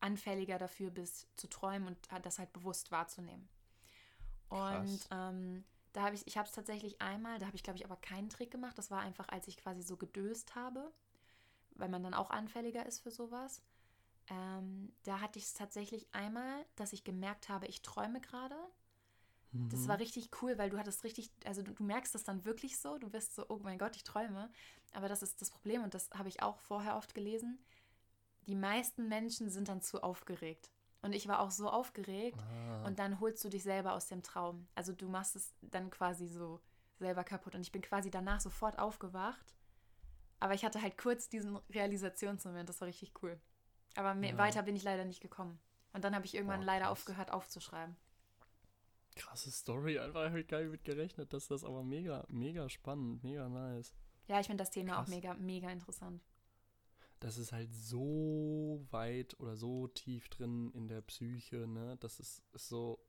[0.00, 3.48] anfälliger dafür bist, zu träumen und das halt bewusst wahrzunehmen.
[4.48, 7.84] Und ähm, da habe ich, ich habe es tatsächlich einmal, da habe ich glaube ich
[7.84, 8.76] aber keinen Trick gemacht.
[8.76, 10.92] Das war einfach, als ich quasi so gedöst habe,
[11.70, 13.62] weil man dann auch anfälliger ist für sowas.
[14.28, 18.56] Ähm, da hatte ich es tatsächlich einmal, dass ich gemerkt habe, ich träume gerade.
[19.54, 19.70] Mhm.
[19.70, 22.78] Das war richtig cool, weil du hattest richtig, also du, du, merkst das dann wirklich
[22.78, 24.50] so, du wirst so, oh mein Gott, ich träume.
[24.92, 27.58] Aber das ist das Problem und das habe ich auch vorher oft gelesen
[28.46, 30.70] die meisten Menschen sind dann zu aufgeregt.
[31.02, 32.40] Und ich war auch so aufgeregt.
[32.40, 32.86] Ah.
[32.86, 34.66] Und dann holst du dich selber aus dem Traum.
[34.74, 36.60] Also du machst es dann quasi so
[36.98, 37.54] selber kaputt.
[37.54, 39.54] Und ich bin quasi danach sofort aufgewacht.
[40.40, 42.68] Aber ich hatte halt kurz diesen Realisationsmoment.
[42.68, 43.38] Das war richtig cool.
[43.96, 44.36] Aber ja.
[44.38, 45.58] weiter bin ich leider nicht gekommen.
[45.92, 47.96] Und dann habe ich irgendwann oh, leider aufgehört aufzuschreiben.
[49.14, 49.98] Krasse Story.
[49.98, 51.32] Einfach habe ich gar nicht mit gerechnet.
[51.32, 53.94] Das ist aber mega, mega spannend, mega nice.
[54.28, 55.06] Ja, ich finde das Thema Krass.
[55.06, 56.22] auch mega, mega interessant
[57.24, 61.96] das ist halt so weit oder so tief drin in der Psyche, ne?
[62.00, 63.02] Das ist, ist so.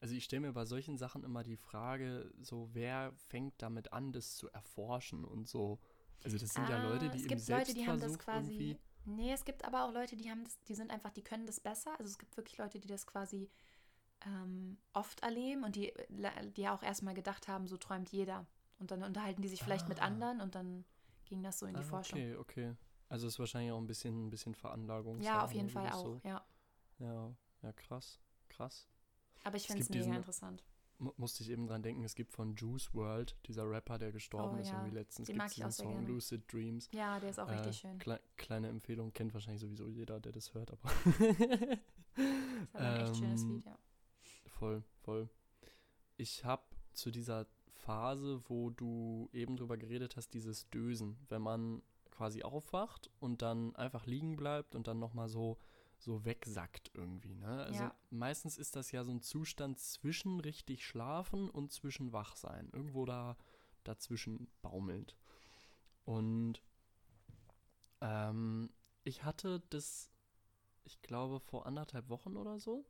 [0.00, 4.12] Also ich stelle mir bei solchen Sachen immer die Frage, so wer fängt damit an,
[4.12, 5.80] das zu erforschen und so.
[6.22, 8.52] Also das sind ah, ja Leute, die es gibt Leute, die haben das quasi.
[8.52, 11.46] Irgendwie nee, es gibt aber auch Leute, die haben das, die sind einfach, die können
[11.46, 11.98] das besser.
[11.98, 13.48] Also es gibt wirklich Leute, die das quasi
[14.26, 15.92] ähm, oft erleben und die,
[16.56, 18.46] die auch erstmal gedacht haben, so träumt jeder.
[18.78, 19.88] Und dann unterhalten die sich vielleicht ah.
[19.88, 20.84] mit anderen und dann
[21.24, 22.18] ging das so in die ah, Forschung.
[22.18, 22.76] Okay, okay.
[23.08, 25.20] Also ist wahrscheinlich auch ein bisschen, ein bisschen Veranlagung.
[25.20, 26.20] Ja, auf jeden Fall auch, so.
[26.24, 26.44] ja.
[26.98, 28.88] Ja, ja, krass, krass.
[29.44, 30.64] Aber ich finde es mega diesen, interessant.
[30.98, 34.60] Musste ich eben dran denken, es gibt von Juice World, dieser Rapper, der gestorben oh,
[34.60, 34.74] ist, ja.
[34.74, 36.06] irgendwie letztens, gibt es diesen Song gerne.
[36.06, 36.88] Lucid Dreams.
[36.92, 37.98] Ja, der ist auch äh, richtig schön.
[37.98, 40.88] Kle kleine Empfehlung, kennt wahrscheinlich sowieso jeder, der das hört, aber.
[41.04, 43.78] das ist aber ein echt schönes ähm, Lied, ja.
[44.58, 45.28] Voll, voll.
[46.16, 51.82] Ich habe zu dieser Phase, wo du eben drüber geredet hast, dieses Dösen, wenn man
[52.10, 55.58] quasi aufwacht und dann einfach liegen bleibt und dann nochmal so,
[55.98, 57.34] so wegsackt irgendwie.
[57.34, 57.64] Ne?
[57.64, 57.94] Also ja.
[58.10, 62.70] meistens ist das ja so ein Zustand zwischen richtig schlafen und zwischen wach sein.
[62.72, 63.36] Irgendwo da
[63.82, 65.16] dazwischen baumelt.
[66.04, 66.62] Und
[68.00, 68.70] ähm,
[69.02, 70.10] ich hatte das,
[70.84, 72.84] ich glaube, vor anderthalb Wochen oder so.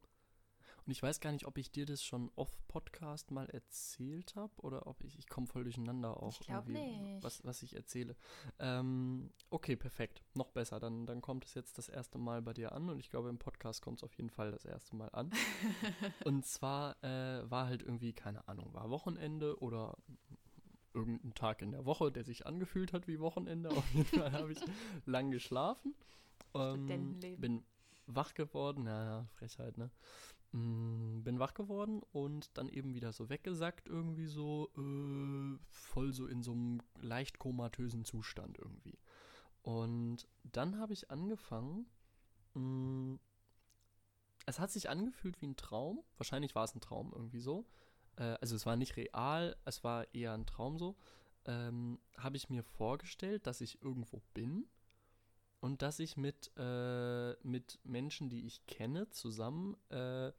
[0.86, 4.86] Und ich weiß gar nicht, ob ich dir das schon off-Podcast mal erzählt habe oder
[4.86, 6.32] ob ich, ich komme voll durcheinander auch.
[6.32, 7.22] Ich glaube nicht.
[7.22, 8.16] Was, was ich erzähle.
[8.58, 10.22] Ähm, okay, perfekt.
[10.34, 10.80] Noch besser.
[10.80, 13.38] Dann, dann kommt es jetzt das erste Mal bei dir an und ich glaube, im
[13.38, 15.30] Podcast kommt es auf jeden Fall das erste Mal an.
[16.24, 19.96] und zwar äh, war halt irgendwie, keine Ahnung, war Wochenende oder
[20.92, 23.70] irgendein Tag in der Woche, der sich angefühlt hat wie Wochenende.
[23.70, 24.58] Auf jeden Fall habe ich
[25.06, 25.94] lang geschlafen.
[26.54, 27.64] Ähm, bin
[28.06, 29.90] wach geworden, naja, Frechheit, ne?
[30.54, 36.28] Mm, bin wach geworden und dann eben wieder so weggesackt, irgendwie so äh, voll so
[36.28, 38.96] in so einem leicht komatösen Zustand irgendwie.
[39.62, 41.86] Und dann habe ich angefangen,
[42.54, 43.20] mh, mm,
[44.46, 47.66] es hat sich angefühlt wie ein Traum, wahrscheinlich war es ein Traum irgendwie so,
[48.14, 50.94] äh, also es war nicht real, es war eher ein Traum so,
[51.46, 54.68] ähm, habe ich mir vorgestellt, dass ich irgendwo bin
[55.58, 60.30] und dass ich mit, äh, mit Menschen, die ich kenne, zusammen äh,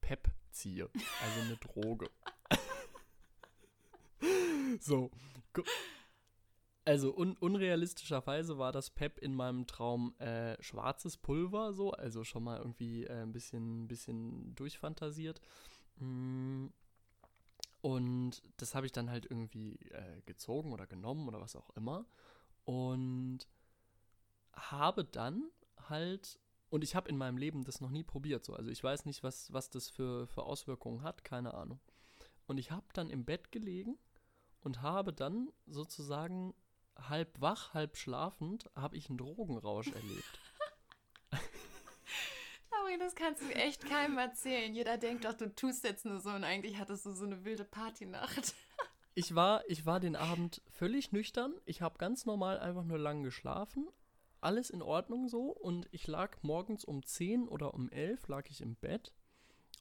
[0.00, 0.90] Pep ziehe.
[1.22, 2.10] Also eine Droge.
[4.80, 5.10] so.
[6.84, 12.42] Also un unrealistischerweise war das Pep in meinem Traum äh, schwarzes Pulver, so, also schon
[12.42, 15.40] mal irgendwie äh, ein bisschen, bisschen durchfantasiert.
[15.98, 16.68] Mm.
[17.82, 22.06] Und das habe ich dann halt irgendwie äh, gezogen oder genommen oder was auch immer.
[22.64, 23.46] Und
[24.54, 25.50] habe dann
[25.88, 26.38] halt,
[26.70, 28.54] und ich habe in meinem Leben das noch nie probiert, so.
[28.54, 31.80] Also ich weiß nicht, was, was das für, für Auswirkungen hat, keine Ahnung.
[32.46, 33.98] Und ich habe dann im Bett gelegen
[34.60, 36.54] und habe dann sozusagen
[37.08, 40.40] halb wach, halb schlafend, habe ich einen Drogenrausch erlebt.
[42.70, 44.74] Sorry, das kannst du echt keinem erzählen.
[44.74, 47.64] Jeder denkt doch, du tust jetzt nur so und eigentlich hattest du so eine wilde
[47.64, 48.54] Partynacht.
[49.14, 51.54] Ich war, ich war den Abend völlig nüchtern.
[51.64, 53.88] Ich habe ganz normal einfach nur lang geschlafen.
[54.40, 55.50] Alles in Ordnung so.
[55.50, 59.12] Und ich lag morgens um 10 oder um 11 lag ich im Bett.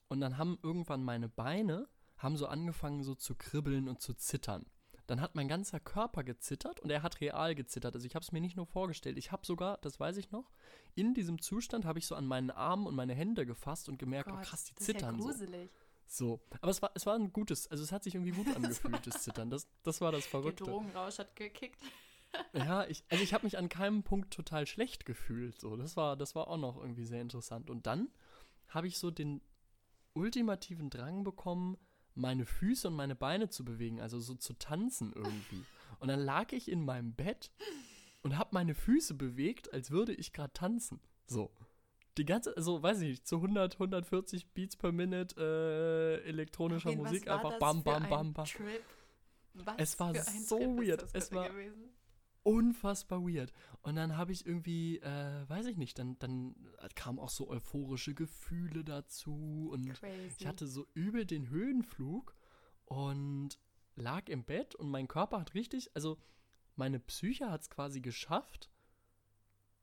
[0.08, 4.66] Und dann haben irgendwann meine Beine haben so angefangen so zu kribbeln und zu zittern
[5.10, 7.96] dann hat mein ganzer Körper gezittert und er hat real gezittert.
[7.96, 9.18] Also ich habe es mir nicht nur vorgestellt.
[9.18, 10.52] Ich habe sogar, das weiß ich noch,
[10.94, 14.30] in diesem Zustand habe ich so an meinen Armen und meine Hände gefasst und gemerkt,
[14.30, 15.72] oh, Gott, oh krass, die das zittern ist ja gruselig.
[15.72, 15.80] so.
[16.12, 19.06] So, aber es war, es war ein gutes, also es hat sich irgendwie gut angefühlt,
[19.06, 19.50] das Zittern.
[19.50, 20.64] Das, das war das Verrückte.
[20.64, 21.80] Der Drogenrausch hat gekickt.
[22.54, 25.60] Ja, ich, also ich habe mich an keinem Punkt total schlecht gefühlt.
[25.60, 27.70] So, das war, das war auch noch irgendwie sehr interessant.
[27.70, 28.10] Und dann
[28.68, 29.42] habe ich so den
[30.14, 31.78] ultimativen Drang bekommen,
[32.16, 35.64] meine Füße und meine Beine zu bewegen, also so zu tanzen irgendwie.
[36.00, 37.52] Und dann lag ich in meinem Bett
[38.22, 41.00] und habe meine Füße bewegt, als würde ich gerade tanzen.
[41.28, 41.52] So.
[42.18, 45.36] Die ganze, also weiß ich nicht, zu 100, 140 Beats per Minute
[46.26, 48.46] äh, elektronischer okay, Musik, einfach bam, bam, bam, bam.
[49.78, 51.06] es war so weird.
[51.14, 51.90] Es war, gewesen?
[52.44, 53.52] Unfassbar weird.
[53.82, 56.56] Und dann habe ich irgendwie, äh, weiß ich nicht, dann, dann
[56.96, 60.36] kamen auch so euphorische Gefühle dazu und Crazy.
[60.40, 62.36] ich hatte so übel den Höhenflug
[62.86, 63.60] und
[63.96, 66.18] lag im Bett und mein Körper hat richtig, also
[66.76, 68.70] meine Psyche hat es quasi geschafft,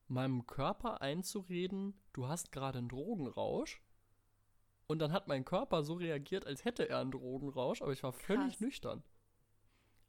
[0.07, 3.81] meinem Körper einzureden, du hast gerade einen Drogenrausch.
[4.87, 8.13] Und dann hat mein Körper so reagiert, als hätte er einen Drogenrausch, aber ich war
[8.13, 8.61] völlig Krass.
[8.61, 9.03] nüchtern.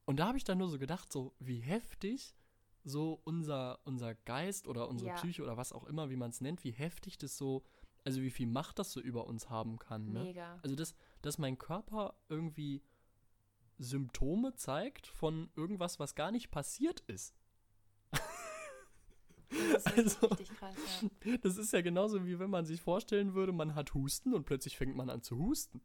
[0.09, 2.35] Und da habe ich dann nur so gedacht, so wie heftig
[2.83, 5.17] so unser, unser Geist oder unsere ja.
[5.17, 7.63] Psyche oder was auch immer, wie man es nennt, wie heftig das so,
[8.07, 10.11] also wie viel Macht das so über uns haben kann.
[10.11, 10.23] Ne?
[10.23, 10.59] Mega.
[10.63, 12.83] Also dass, dass mein Körper irgendwie
[13.77, 17.37] Symptome zeigt von irgendwas, was gar nicht passiert ist.
[19.51, 20.75] Das ist also, krass,
[21.25, 21.37] ja.
[21.43, 24.79] Das ist ja genauso wie wenn man sich vorstellen würde, man hat Husten und plötzlich
[24.79, 25.83] fängt man an zu husten.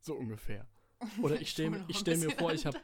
[0.00, 0.68] So ungefähr.
[1.22, 2.78] Oder ich stelle stell mir vor, ich habe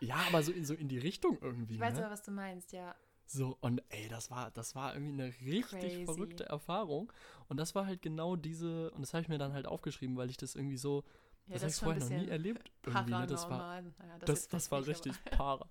[0.00, 1.74] ja, aber so in, so in die Richtung irgendwie.
[1.74, 2.00] Ich weiß ne?
[2.00, 2.94] aber, was du meinst, ja.
[3.24, 6.04] So, und ey, das war, das war irgendwie eine richtig Crazy.
[6.04, 7.12] verrückte Erfahrung.
[7.48, 10.28] Und das war halt genau diese, und das habe ich mir dann halt aufgeschrieben, weil
[10.28, 11.04] ich das irgendwie so,
[11.46, 12.72] ja, das, das habe ich vorher noch nie erlebt.
[12.84, 13.26] Irgendwie, ne?
[13.26, 15.66] Das war, ja, das, das, das war richtig para.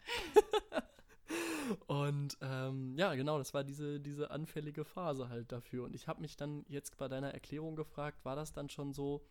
[1.88, 5.84] und ähm, ja, genau, das war diese, diese anfällige Phase halt dafür.
[5.84, 9.26] Und ich habe mich dann jetzt bei deiner Erklärung gefragt, war das dann schon so,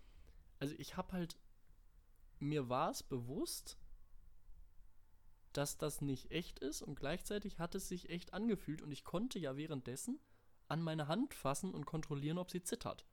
[0.59, 1.37] also ich habe halt,
[2.41, 3.79] mir war es bewusst,
[5.53, 9.39] dass das nicht echt ist und gleichzeitig hat es sich echt angefühlt und ich konnte
[9.39, 10.21] ja währenddessen
[10.69, 13.05] an meine Hand fassen und kontrollieren, ob sie zittert.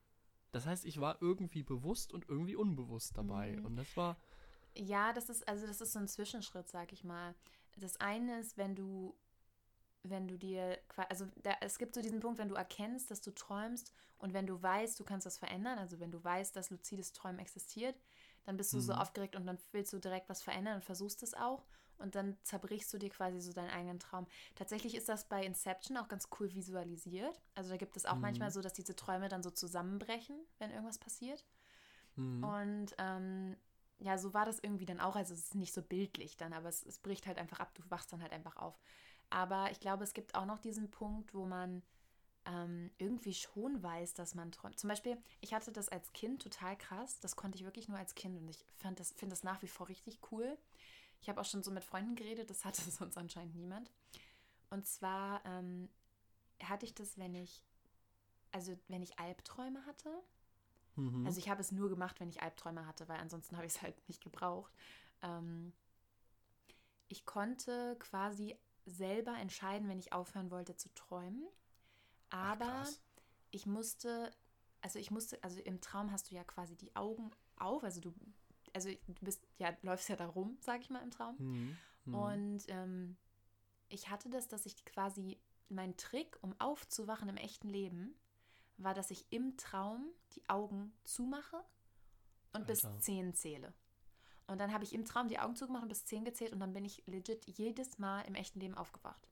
[0.51, 3.65] Das heißt, ich war irgendwie bewusst und irgendwie unbewusst dabei mhm.
[3.65, 4.17] und das war
[4.75, 7.33] ja, das ist also das ist so ein Zwischenschritt, sag ich mal.
[7.77, 9.15] Das eine ist, wenn du
[10.03, 10.77] wenn du dir,
[11.09, 14.47] also da, es gibt so diesen Punkt, wenn du erkennst, dass du träumst und wenn
[14.47, 17.95] du weißt, du kannst das verändern, also wenn du weißt, dass luzides Träumen existiert,
[18.47, 18.81] dann bist du mhm.
[18.81, 21.65] so aufgeregt und dann willst du direkt was verändern und versuchst es auch
[21.97, 24.25] und dann zerbrichst du dir quasi so deinen eigenen Traum.
[24.55, 27.41] Tatsächlich ist das bei Inception auch ganz cool visualisiert.
[27.55, 28.21] Also da gibt es auch mhm.
[28.21, 31.43] manchmal so, dass diese Träume dann so zusammenbrechen, wenn irgendwas passiert.
[32.15, 32.43] Mhm.
[32.43, 33.57] Und ähm,
[33.99, 35.17] ja, so war das irgendwie dann auch.
[35.17, 37.73] Also es ist nicht so bildlich dann, aber es, es bricht halt einfach ab.
[37.75, 38.79] Du wachst dann halt einfach auf.
[39.29, 41.83] Aber ich glaube, es gibt auch noch diesen Punkt, wo man
[42.47, 44.79] ähm, irgendwie schon weiß, dass man träumt.
[44.79, 47.19] Zum Beispiel, ich hatte das als Kind total krass.
[47.19, 48.63] Das konnte ich wirklich nur als Kind und ich
[48.95, 50.57] das, finde das nach wie vor richtig cool.
[51.21, 53.91] Ich habe auch schon so mit Freunden geredet, das hatte sonst anscheinend niemand.
[54.69, 55.89] Und zwar ähm,
[56.63, 57.63] hatte ich das, wenn ich,
[58.51, 60.09] also wenn ich Albträume hatte.
[60.95, 61.25] Mhm.
[61.25, 63.81] Also ich habe es nur gemacht, wenn ich Albträume hatte, weil ansonsten habe ich es
[63.81, 64.73] halt nicht gebraucht.
[65.21, 65.73] Ähm,
[67.09, 68.55] ich konnte quasi
[68.85, 71.45] selber entscheiden, wenn ich aufhören wollte zu träumen.
[72.29, 72.91] Aber Ach,
[73.51, 74.31] ich musste,
[74.81, 78.13] also ich musste, also im Traum hast du ja quasi die Augen auf, also du
[78.73, 81.35] also du bist ja, läufst ja da rum, sag ich mal, im Traum.
[81.39, 81.77] Mhm.
[82.05, 82.13] Mhm.
[82.13, 83.17] Und ähm,
[83.89, 88.15] ich hatte das, dass ich quasi, mein Trick, um aufzuwachen im echten Leben,
[88.77, 91.57] war, dass ich im Traum die Augen zumache
[92.53, 92.91] und Alter.
[92.91, 93.73] bis zehn zähle.
[94.45, 96.73] Und dann habe ich im Traum die Augen zugemacht und bis zehn gezählt und dann
[96.73, 99.27] bin ich legit jedes Mal im echten Leben aufgewacht.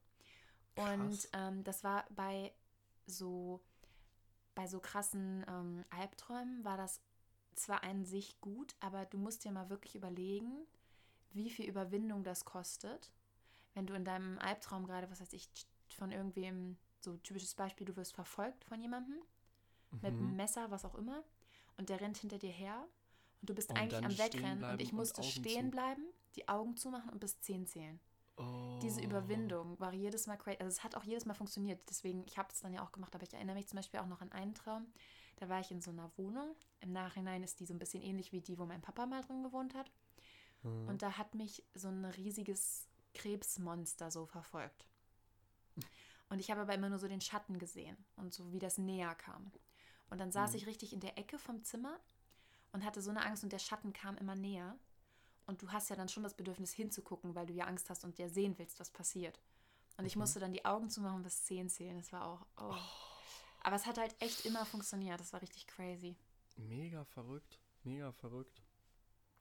[0.75, 2.51] Und ähm, das war bei
[3.05, 3.61] so,
[4.53, 7.01] bei so krassen ähm, Albträumen war das
[7.55, 10.65] zwar an sich gut, aber du musst dir mal wirklich überlegen,
[11.31, 13.11] wie viel Überwindung das kostet,
[13.73, 15.49] wenn du in deinem Albtraum gerade, was weiß ich,
[15.89, 19.15] von irgendwem, so typisches Beispiel, du wirst verfolgt von jemandem
[19.91, 19.99] mhm.
[20.01, 21.23] mit einem Messer, was auch immer,
[21.77, 22.87] und der rennt hinter dir her
[23.41, 25.71] und du bist und eigentlich am Wegrennen und ich musste und stehen zu.
[25.71, 26.03] bleiben,
[26.35, 27.99] die Augen zumachen und bis zehn zählen.
[28.37, 28.79] Oh.
[28.81, 30.57] Diese Überwindung war jedes Mal crazy.
[30.59, 31.81] Also es hat auch jedes Mal funktioniert.
[31.89, 34.07] Deswegen, ich habe es dann ja auch gemacht, aber ich erinnere mich zum Beispiel auch
[34.07, 34.87] noch an einen Traum.
[35.37, 36.55] Da war ich in so einer Wohnung.
[36.81, 39.43] Im Nachhinein ist die so ein bisschen ähnlich wie die, wo mein Papa mal drin
[39.43, 39.91] gewohnt hat.
[40.63, 40.87] Mhm.
[40.87, 44.85] Und da hat mich so ein riesiges Krebsmonster so verfolgt.
[46.29, 49.13] Und ich habe aber immer nur so den Schatten gesehen und so wie das näher
[49.15, 49.51] kam.
[50.09, 50.57] Und dann saß mhm.
[50.57, 51.99] ich richtig in der Ecke vom Zimmer
[52.71, 54.77] und hatte so eine Angst und der Schatten kam immer näher.
[55.47, 58.17] Und du hast ja dann schon das Bedürfnis hinzugucken, weil du ja Angst hast und
[58.17, 59.39] dir sehen willst, was passiert.
[59.97, 60.07] Und mhm.
[60.07, 61.97] ich musste dann die Augen zumachen bis zehn zählen.
[61.97, 62.45] Das war auch.
[62.57, 62.73] Oh.
[62.73, 62.75] oh.
[63.61, 65.19] Aber es hat halt echt immer funktioniert.
[65.19, 66.15] Das war richtig crazy.
[66.55, 67.59] Mega verrückt.
[67.83, 68.61] Mega verrückt.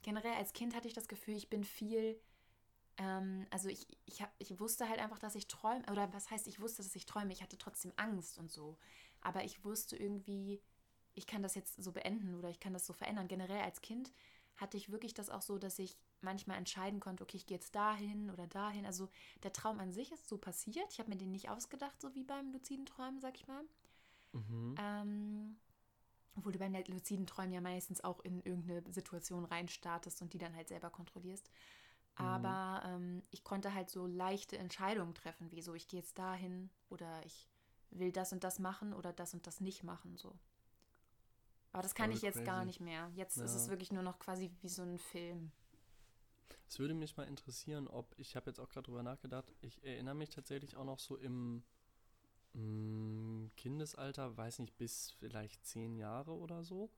[0.02, 2.20] Generell als Kind hatte ich das Gefühl, ich bin viel.
[2.98, 5.84] Ähm, also ich, ich, hab, ich wusste halt einfach, dass ich träume.
[5.90, 7.32] Oder was heißt, ich wusste, dass ich träume.
[7.32, 8.78] Ich hatte trotzdem Angst und so.
[9.20, 10.62] Aber ich wusste irgendwie,
[11.14, 13.28] ich kann das jetzt so beenden oder ich kann das so verändern.
[13.28, 14.12] Generell als Kind
[14.56, 17.74] hatte ich wirklich das auch so, dass ich manchmal entscheiden konnte, okay, ich gehe jetzt
[17.74, 18.86] dahin oder dahin.
[18.86, 19.08] Also
[19.42, 20.86] der Traum an sich ist so passiert.
[20.90, 23.64] Ich habe mir den nicht ausgedacht, so wie beim luziden Träumen, sag ich mal.
[24.32, 24.74] Mhm.
[24.78, 25.56] Ähm,
[26.36, 30.54] obwohl du beim luziden Träumen ja meistens auch in irgendeine Situation reinstartest und die dann
[30.54, 31.48] halt selber kontrollierst.
[32.18, 32.24] Mhm.
[32.24, 36.70] Aber ähm, ich konnte halt so leichte Entscheidungen treffen, wie so, ich gehe jetzt dahin
[36.88, 37.48] oder ich
[37.90, 40.36] will das und das machen oder das und das nicht machen, so.
[41.74, 42.46] Aber das kann ich jetzt crazy.
[42.46, 43.10] gar nicht mehr.
[43.16, 43.44] Jetzt ja.
[43.44, 45.50] ist es wirklich nur noch quasi wie so ein Film.
[46.68, 50.14] Es würde mich mal interessieren, ob, ich habe jetzt auch gerade drüber nachgedacht, ich erinnere
[50.14, 51.64] mich tatsächlich auch noch so im
[52.52, 56.90] mh, mm, Kindesalter, weiß nicht, bis vielleicht zehn Jahre oder so,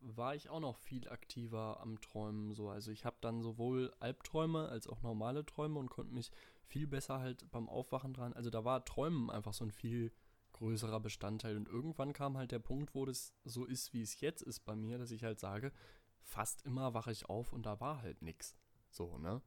[0.00, 2.54] war ich auch noch viel aktiver am Träumen.
[2.54, 2.70] So.
[2.70, 6.32] Also ich habe dann sowohl Albträume als auch normale Träume und konnte mich
[6.66, 8.32] viel besser halt beim Aufwachen dran.
[8.32, 10.10] Also da war Träumen einfach so ein viel
[10.58, 11.56] größerer Bestandteil.
[11.56, 14.76] Und irgendwann kam halt der Punkt, wo das so ist, wie es jetzt ist bei
[14.76, 15.72] mir, dass ich halt sage,
[16.20, 18.56] fast immer wache ich auf und da war halt nichts.
[18.90, 19.42] So, ne?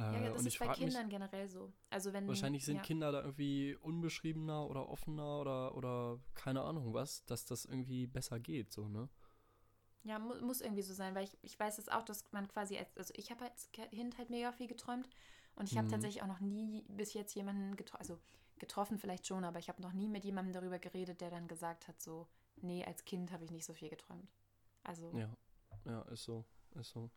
[0.00, 1.72] ja, ja, das ist bei Kindern mich, generell so.
[1.90, 2.82] Also wenn, wahrscheinlich sind ja.
[2.82, 8.40] Kinder da irgendwie unbeschriebener oder offener oder, oder keine Ahnung was, dass das irgendwie besser
[8.40, 9.08] geht, so, ne?
[10.02, 12.78] Ja, mu muss irgendwie so sein, weil ich, ich weiß jetzt auch, dass man quasi,
[12.78, 15.08] als, also ich habe als Kind halt mega viel geträumt
[15.56, 15.92] und ich habe mhm.
[15.92, 18.18] tatsächlich auch noch nie bis jetzt jemanden getroffen, also
[18.60, 21.88] getroffen vielleicht schon, aber ich habe noch nie mit jemandem darüber geredet, der dann gesagt
[21.88, 24.30] hat, so, nee, als Kind habe ich nicht so viel geträumt.
[24.82, 25.16] Also.
[25.16, 25.36] Ja,
[25.84, 26.44] ja, ist so,
[26.74, 27.10] ist so.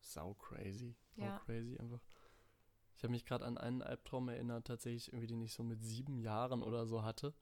[0.00, 0.96] Sau crazy.
[1.16, 1.38] Sau ja.
[1.38, 2.02] crazy einfach.
[2.96, 6.18] Ich habe mich gerade an einen Albtraum erinnert, tatsächlich irgendwie, den ich so mit sieben
[6.18, 7.34] Jahren oder so hatte.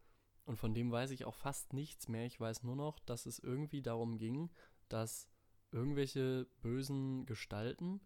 [0.44, 2.24] Und von dem weiß ich auch fast nichts mehr.
[2.24, 4.50] Ich weiß nur noch, dass es irgendwie darum ging,
[4.88, 5.28] dass
[5.70, 8.00] irgendwelche bösen Gestalten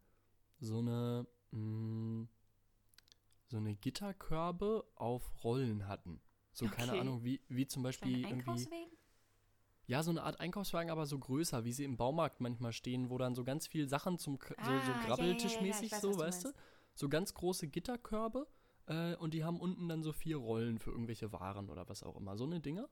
[0.59, 2.29] so eine mh, mm,
[3.47, 6.21] so eine Gitterkörbe auf Rollen hatten.
[6.53, 6.77] So, okay.
[6.77, 8.67] keine Ahnung, wie, wie zum Beispiel irgendwie.
[9.87, 13.19] Ja, so eine Art Einkaufswagen, aber so größer, wie sie im Baumarkt manchmal stehen, wo
[13.19, 16.45] dann so ganz viel Sachen zum ah, so, so Grabbeltischmäßig, ja, ja, ja, so, weißt
[16.47, 16.53] du?
[16.95, 18.47] So ganz große Gitterkörbe
[18.87, 22.17] äh, und die haben unten dann so vier Rollen für irgendwelche Waren oder was auch
[22.17, 22.37] immer.
[22.37, 22.89] So eine Dinger.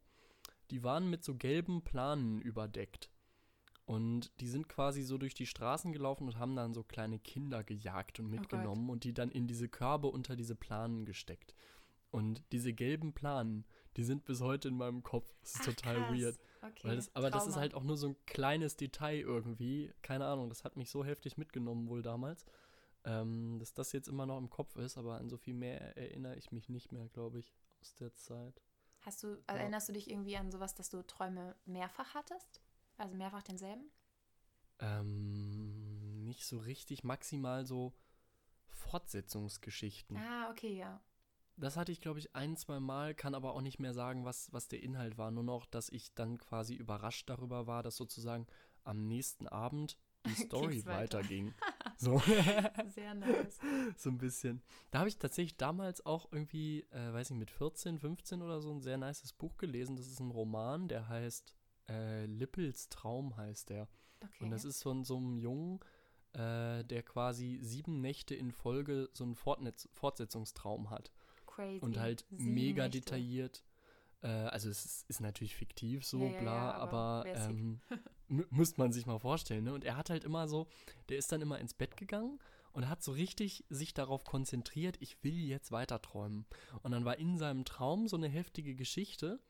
[0.70, 3.10] Die waren mit so gelben Planen überdeckt.
[3.84, 7.64] Und die sind quasi so durch die Straßen gelaufen und haben dann so kleine Kinder
[7.64, 11.54] gejagt und oh mitgenommen oh und die dann in diese Körbe unter diese Planen gesteckt.
[12.10, 13.64] Und diese gelben Planen,
[13.96, 15.34] die sind bis heute in meinem Kopf.
[15.40, 16.12] Das ist Ach, total krass.
[16.12, 16.38] weird.
[16.60, 16.94] Okay.
[16.96, 17.44] Das, aber Trauma.
[17.44, 19.92] das ist halt auch nur so ein kleines Detail irgendwie.
[20.02, 22.44] Keine Ahnung, das hat mich so heftig mitgenommen wohl damals,
[23.04, 24.96] ähm, dass das jetzt immer noch im Kopf ist.
[24.96, 28.62] Aber an so viel mehr erinnere ich mich nicht mehr, glaube ich, aus der Zeit.
[29.00, 29.56] Hast du, ja.
[29.56, 32.61] erinnerst du dich irgendwie an sowas, dass du Träume mehrfach hattest?
[33.02, 33.90] Also mehrfach denselben?
[34.78, 37.92] Ähm, nicht so richtig, maximal so
[38.68, 40.16] Fortsetzungsgeschichten.
[40.16, 41.02] Ah, okay, ja.
[41.56, 44.52] Das hatte ich, glaube ich, ein, zwei Mal, kann aber auch nicht mehr sagen, was,
[44.52, 45.32] was der Inhalt war.
[45.32, 48.46] Nur noch, dass ich dann quasi überrascht darüber war, dass sozusagen
[48.84, 51.18] am nächsten Abend die Story weiter.
[51.18, 51.54] weiterging.
[51.98, 52.18] So.
[52.88, 53.58] Sehr nice.
[53.96, 54.62] so ein bisschen.
[54.90, 58.72] Da habe ich tatsächlich damals auch irgendwie, äh, weiß nicht, mit 14, 15 oder so
[58.72, 59.94] ein sehr nices Buch gelesen.
[59.94, 61.54] Das ist ein Roman, der heißt
[61.88, 63.88] äh, Lippels Traum heißt der.
[64.20, 64.44] Okay.
[64.44, 65.80] Und das ist von so einem Jungen,
[66.32, 71.10] äh, der quasi sieben Nächte in Folge so einen Fortnetz Fortsetzungstraum hat.
[71.46, 71.84] Crazy.
[71.84, 73.00] Und halt sieben mega Nächte.
[73.00, 73.64] detailliert.
[74.22, 77.50] Äh, also es ist, ist, natürlich fiktiv so, Ja, ja, bla, ja, aber aber, sick?
[77.50, 77.80] ähm,
[78.30, 79.64] mü- müsste man sich mal vorstellen.
[79.64, 79.74] Ne?
[79.74, 80.68] Und er hat halt immer so,
[81.08, 82.38] der ist dann immer ins Bett gegangen
[82.72, 86.46] und hat so richtig sich darauf konzentriert, ich will jetzt weiter träumen.
[86.82, 89.40] Und dann war in seinem Traum so eine heftige Geschichte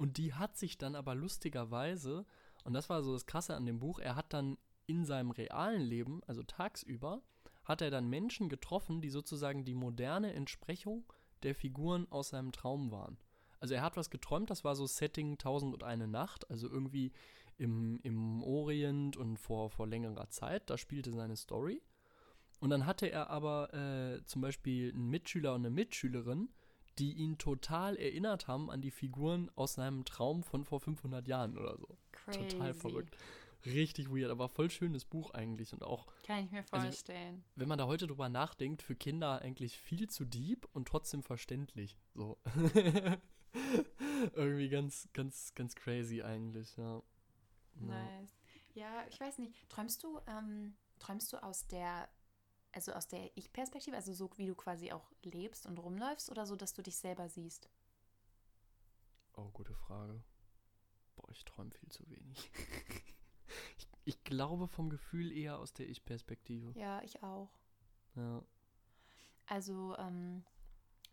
[0.00, 2.24] und die hat sich dann aber lustigerweise,
[2.64, 5.82] und das war so das Krasse an dem Buch, er hat dann in seinem realen
[5.82, 7.20] Leben, also tagsüber,
[7.66, 11.04] hat er dann Menschen getroffen, die sozusagen die moderne Entsprechung
[11.42, 13.18] der Figuren aus seinem Traum waren.
[13.60, 17.12] Also er hat was geträumt, das war so Setting 1001 Nacht, also irgendwie
[17.58, 21.82] im, im Orient und vor, vor längerer Zeit, da spielte seine Story.
[22.58, 26.48] Und dann hatte er aber äh, zum Beispiel einen Mitschüler und eine Mitschülerin,
[27.00, 31.56] die ihn total erinnert haben an die Figuren aus seinem Traum von vor 500 Jahren
[31.58, 31.96] oder so.
[32.12, 32.48] Crazy.
[32.48, 33.16] Total verrückt.
[33.66, 37.44] Richtig weird, aber voll schönes Buch eigentlich und auch, Kann ich mir Also, vorstellen.
[37.56, 41.98] wenn man da heute drüber nachdenkt, für Kinder eigentlich viel zu deep und trotzdem verständlich.
[42.14, 42.38] So.
[44.34, 47.02] Irgendwie ganz, ganz, ganz crazy eigentlich, ja.
[47.80, 47.86] Ja.
[47.86, 48.36] Nice.
[48.74, 49.68] Ja, ich weiß nicht.
[49.68, 52.08] Träumst du, ähm, träumst du aus der,
[52.72, 56.56] also aus der Ich-Perspektive, also so wie du quasi auch lebst und rumläufst oder so,
[56.56, 57.68] dass du dich selber siehst?
[59.36, 60.22] Oh, gute Frage.
[61.16, 62.50] Boah, ich träume viel zu wenig.
[63.78, 66.78] ich, ich glaube vom Gefühl eher aus der Ich-Perspektive.
[66.78, 67.50] Ja, ich auch.
[68.14, 68.42] Ja.
[69.46, 70.44] Also, ähm,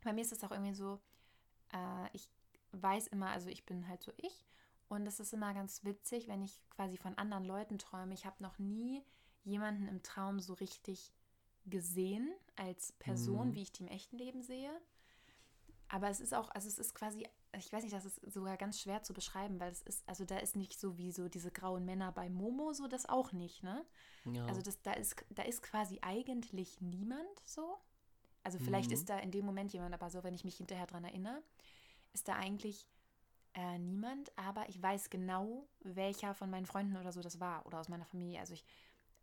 [0.03, 0.99] bei mir ist es auch irgendwie so,
[1.73, 2.29] äh, ich
[2.71, 4.45] weiß immer, also ich bin halt so ich.
[4.89, 8.13] Und es ist immer ganz witzig, wenn ich quasi von anderen Leuten träume.
[8.13, 9.03] Ich habe noch nie
[9.43, 11.11] jemanden im Traum so richtig
[11.67, 13.55] gesehen als Person, Mhm.
[13.55, 14.71] wie ich die im echten Leben sehe.
[15.89, 17.27] Aber es ist auch, also es ist quasi,
[17.57, 20.37] ich weiß nicht, das ist sogar ganz schwer zu beschreiben, weil es ist, also da
[20.37, 23.85] ist nicht so wie so diese grauen Männer bei Momo, so das auch nicht, ne?
[24.25, 24.47] ja.
[24.47, 27.77] Also das, da, ist, da ist quasi eigentlich niemand so.
[28.43, 28.93] Also vielleicht Mhm.
[28.93, 31.41] ist da in dem Moment jemand, aber so, wenn ich mich hinterher dran erinnere,
[32.13, 32.87] ist da eigentlich
[33.55, 37.79] äh, niemand, aber ich weiß genau, welcher von meinen Freunden oder so das war oder
[37.79, 38.39] aus meiner Familie.
[38.39, 38.65] Also ich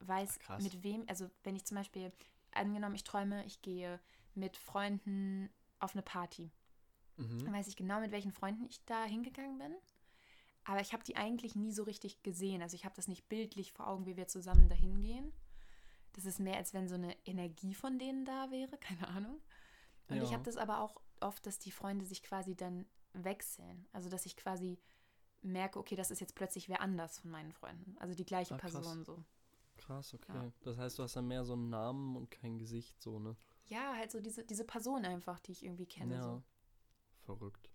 [0.00, 0.62] weiß, krass.
[0.62, 2.12] mit wem, also wenn ich zum Beispiel,
[2.56, 4.00] angenommen, ich träume, ich gehe
[4.34, 6.50] mit Freunden auf eine Party,
[7.16, 7.52] dann mhm.
[7.52, 9.74] weiß ich genau, mit welchen Freunden ich da hingegangen bin.
[10.64, 12.62] Aber ich habe die eigentlich nie so richtig gesehen.
[12.62, 15.32] Also ich habe das nicht bildlich vor Augen, wie wir zusammen dahin gehen.
[16.14, 19.40] Das ist mehr, als wenn so eine Energie von denen da wäre, keine Ahnung.
[20.08, 20.34] Und ich Ja.
[20.34, 23.86] habe das aber auch oft, dass die Freunde sich quasi dann wechseln.
[23.92, 24.78] Also dass ich quasi
[25.42, 27.96] merke, okay, das ist jetzt plötzlich wer anders von meinen Freunden.
[27.98, 28.58] Also die gleiche Ah.
[28.58, 29.22] Person so.
[29.86, 30.32] Krass, okay.
[30.34, 30.52] Ja.
[30.62, 33.36] Das heißt, du hast dann mehr so einen Namen und kein Gesicht, so, ne?
[33.66, 36.14] Ja, halt so diese, diese Person einfach, die ich irgendwie kenne.
[36.14, 36.22] ja.
[36.22, 36.42] So.
[37.20, 37.70] Verrückt.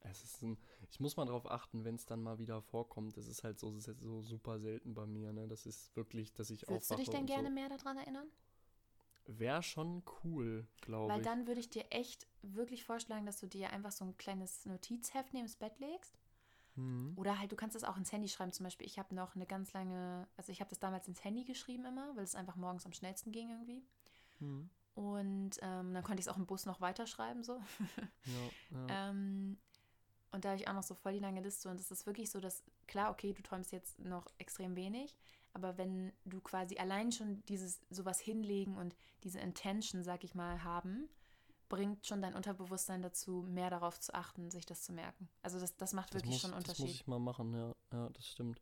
[0.00, 0.56] Es ist ein,
[0.90, 3.16] ich muss mal drauf achten, wenn es dann mal wieder vorkommt.
[3.16, 5.48] Es ist halt so, ist so super selten bei mir, ne?
[5.48, 7.54] Das ist wirklich, dass ich Würdest du dich denn gerne so.
[7.54, 8.28] mehr daran erinnern?
[9.26, 11.26] Wäre schon cool, glaube Weil ich.
[11.26, 15.34] dann würde ich dir echt wirklich vorschlagen, dass du dir einfach so ein kleines Notizheft
[15.34, 16.18] neben das Bett legst.
[16.78, 17.12] Mhm.
[17.16, 18.52] Oder halt, du kannst es auch ins Handy schreiben.
[18.52, 21.44] Zum Beispiel, ich habe noch eine ganz lange, also ich habe das damals ins Handy
[21.44, 23.82] geschrieben immer, weil es einfach morgens am schnellsten ging irgendwie.
[24.38, 24.70] Mhm.
[24.94, 27.60] Und ähm, dann konnte ich es auch im Bus noch weiterschreiben so.
[28.24, 29.10] Ja, ja.
[29.10, 29.58] ähm,
[30.30, 31.68] und da habe ich auch noch so voll die lange Liste.
[31.68, 35.16] Und es ist wirklich so, dass, klar, okay, du träumst jetzt noch extrem wenig,
[35.54, 40.62] aber wenn du quasi allein schon dieses sowas hinlegen und diese Intention, sag ich mal,
[40.62, 41.08] haben,
[41.68, 45.28] bringt schon dein Unterbewusstsein dazu, mehr darauf zu achten, sich das zu merken.
[45.42, 47.00] Also das, das macht Das wirklich muss, schon einen das muss Unterschied.
[47.02, 47.74] ich mal machen, ja.
[47.92, 48.60] Ja, das stimmt.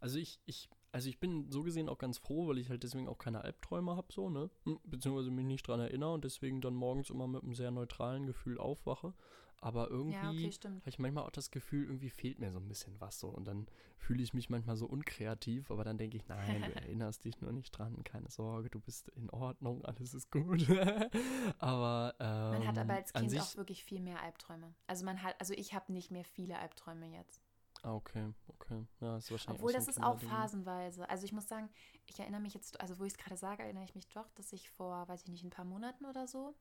[0.00, 3.08] Also ich, ich, also ich bin so gesehen auch ganz froh, weil ich halt deswegen
[3.08, 4.50] auch keine Albträume habe, so, ne?
[4.64, 8.26] Hm, Beziehungsweise mich nicht dran erinnere und deswegen dann morgens immer mit einem sehr neutralen
[8.26, 9.14] Gefühl aufwache.
[9.62, 12.66] Aber irgendwie Ja, okay, habe ich manchmal auch das Gefühl, irgendwie fehlt mir so ein
[12.66, 13.28] bisschen was so.
[13.28, 17.24] Und dann fühle ich mich manchmal so unkreativ, aber dann denke ich, nein, du erinnerst
[17.24, 20.68] dich nur nicht dran, keine Sorge, du bist in Ordnung, alles ist gut.
[21.58, 24.74] aber ähm, Man hat aber als Kind auch wirklich viel mehr Albträume.
[24.88, 27.40] Also man hat, also ich habe nicht mehr viele Albträume jetzt.
[27.84, 28.84] Ah, okay, okay.
[29.00, 31.08] Ja, ist wahrscheinlich Obwohl das ist auch phasenweise.
[31.08, 31.68] Also ich muss sagen,
[32.06, 34.52] ich erinnere mich jetzt, also wo ich es gerade sage, erinnere ich mich doch, dass
[34.52, 36.56] ich vor, weiß ich nicht, ein paar Monaten oder so,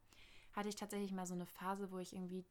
[0.53, 2.45] hatte ich tatsächlich mal so eine Phase, wo ich irgendwie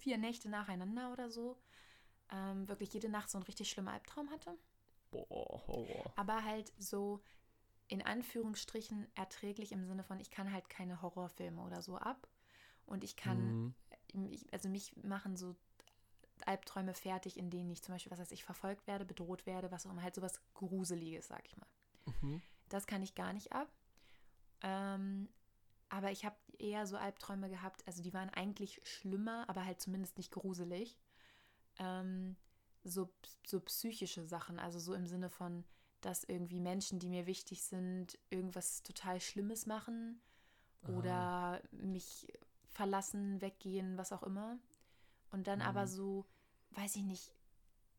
[0.00, 1.56] vier Nächte nacheinander oder so
[2.32, 4.56] ähm, wirklich jede Nacht so einen richtig schlimmen Albtraum hatte.
[5.10, 5.26] Boah,
[5.66, 6.12] Horror.
[6.16, 7.20] Aber halt so
[7.88, 12.28] in Anführungsstrichen erträglich im Sinne von, ich kann halt keine Horrorfilme oder so ab.
[12.86, 13.74] Und ich kann Mhm.
[14.30, 15.56] ich, also mich machen so
[16.46, 19.86] Albträume fertig, in denen ich zum Beispiel, was weiß ich, verfolgt werde, bedroht werde, was
[19.86, 21.66] auch immer, halt sowas Gruseliges, sag ich mal.
[22.06, 22.42] Mhm.
[22.68, 23.68] Das kann ich gar nicht ab.
[24.62, 25.28] Ähm,
[25.90, 30.16] aber ich habe eher so Albträume gehabt, also die waren eigentlich schlimmer, aber halt zumindest
[30.16, 30.98] nicht gruselig.
[31.78, 32.36] Ähm,
[32.84, 33.12] so,
[33.46, 35.64] so psychische Sachen, also so im Sinne von,
[36.00, 40.22] dass irgendwie Menschen, die mir wichtig sind, irgendwas total Schlimmes machen
[40.88, 42.26] oder mich
[42.68, 44.58] verlassen, weggehen, was auch immer.
[45.30, 45.66] Und dann mhm.
[45.66, 46.24] aber so,
[46.70, 47.34] weiß ich nicht,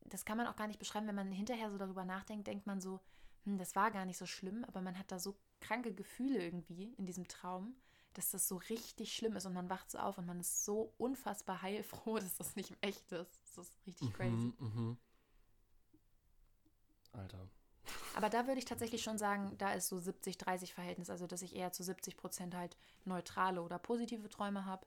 [0.00, 2.80] das kann man auch gar nicht beschreiben, wenn man hinterher so darüber nachdenkt, denkt man
[2.80, 3.00] so,
[3.44, 6.92] hm, das war gar nicht so schlimm, aber man hat da so kranke Gefühle irgendwie
[6.98, 7.74] in diesem Traum,
[8.14, 10.92] dass das so richtig schlimm ist und man wacht so auf und man ist so
[10.98, 13.40] unfassbar heilfroh, dass das nicht echt ist.
[13.56, 14.52] Das ist richtig mhm, crazy.
[14.58, 14.96] Mhm.
[17.12, 17.48] Alter.
[18.14, 21.56] Aber da würde ich tatsächlich schon sagen, da ist so 70-30 Verhältnis, also dass ich
[21.56, 24.86] eher zu 70 Prozent halt neutrale oder positive Träume habe.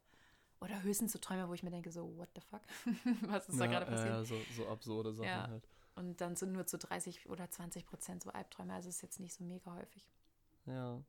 [0.61, 2.61] Oder höchstens so Träume, wo ich mir denke, so, what the fuck?
[3.29, 4.09] Was ist ja, da gerade passiert?
[4.09, 5.47] Ja, so, so absurde Sachen ja.
[5.47, 5.67] halt.
[5.95, 9.33] Und dann so nur zu 30 oder 20 Prozent so Albträume, also ist jetzt nicht
[9.33, 10.09] so mega häufig.
[10.65, 11.03] Ja.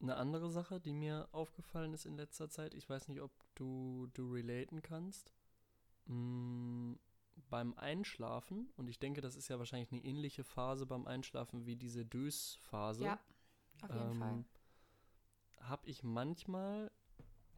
[0.00, 4.08] Eine andere Sache, die mir aufgefallen ist in letzter Zeit, ich weiß nicht, ob du,
[4.14, 5.32] du relaten kannst.
[6.06, 6.94] Mm,
[7.50, 11.76] beim Einschlafen, und ich denke, das ist ja wahrscheinlich eine ähnliche Phase beim Einschlafen wie
[11.76, 13.04] diese Dös-Phase.
[13.04, 13.20] Ja,
[13.82, 14.44] auf jeden ähm, Fall.
[15.60, 16.90] Habe ich manchmal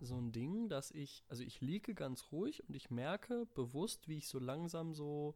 [0.01, 4.19] so ein Ding, dass ich, also ich liege ganz ruhig und ich merke bewusst, wie
[4.19, 5.35] ich so langsam so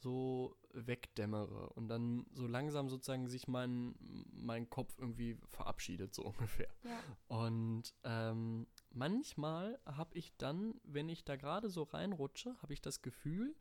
[0.00, 3.94] so wegdämmere und dann so langsam sozusagen sich mein,
[4.32, 6.72] mein Kopf irgendwie verabschiedet, so ungefähr.
[6.84, 7.36] Ja.
[7.36, 13.02] Und ähm, manchmal habe ich dann, wenn ich da gerade so reinrutsche, habe ich das
[13.02, 13.56] Gefühl,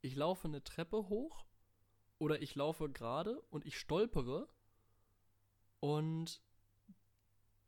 [0.00, 1.46] ich laufe eine Treppe hoch
[2.18, 4.48] oder ich laufe gerade und ich stolpere
[5.80, 6.40] und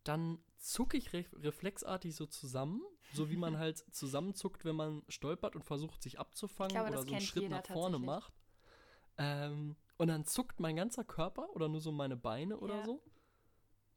[0.04, 2.82] dann zucke ich re reflexartig so zusammen,
[3.12, 7.08] so wie man halt zusammenzuckt, wenn man stolpert und versucht, sich abzufangen glaube, oder so
[7.08, 8.32] einen Schritt nach vorne macht.
[9.16, 12.84] Ähm, und dann zuckt mein ganzer Körper oder nur so meine Beine oder ja.
[12.84, 13.02] so.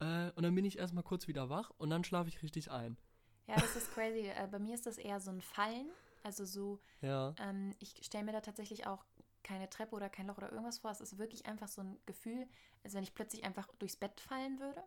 [0.00, 2.96] Äh, und dann bin ich erstmal kurz wieder wach und dann schlafe ich richtig ein.
[3.46, 4.28] Ja, das ist crazy.
[4.36, 5.90] äh, bei mir ist das eher so ein Fallen.
[6.24, 7.34] Also so, ja.
[7.38, 9.04] ähm, ich stelle mir da tatsächlich auch
[9.42, 10.90] keine Treppe oder kein Loch oder irgendwas vor.
[10.90, 12.46] Es ist wirklich einfach so ein Gefühl,
[12.84, 14.82] als wenn ich plötzlich einfach durchs Bett fallen würde.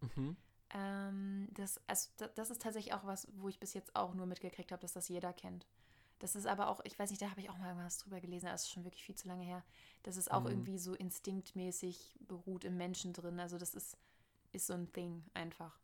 [0.00, 0.36] Mhm.
[0.74, 4.72] Ähm, das, also, das ist tatsächlich auch was, wo ich bis jetzt auch nur mitgekriegt
[4.72, 5.66] habe, dass das jeder kennt.
[6.18, 8.46] Das ist aber auch, ich weiß nicht, da habe ich auch mal was drüber gelesen,
[8.46, 9.62] das ist schon wirklich viel zu lange her.
[10.02, 10.48] Das ist auch mhm.
[10.48, 13.40] irgendwie so instinktmäßig beruht im Menschen drin.
[13.40, 13.96] Also das ist,
[14.52, 15.78] ist so ein Ding einfach.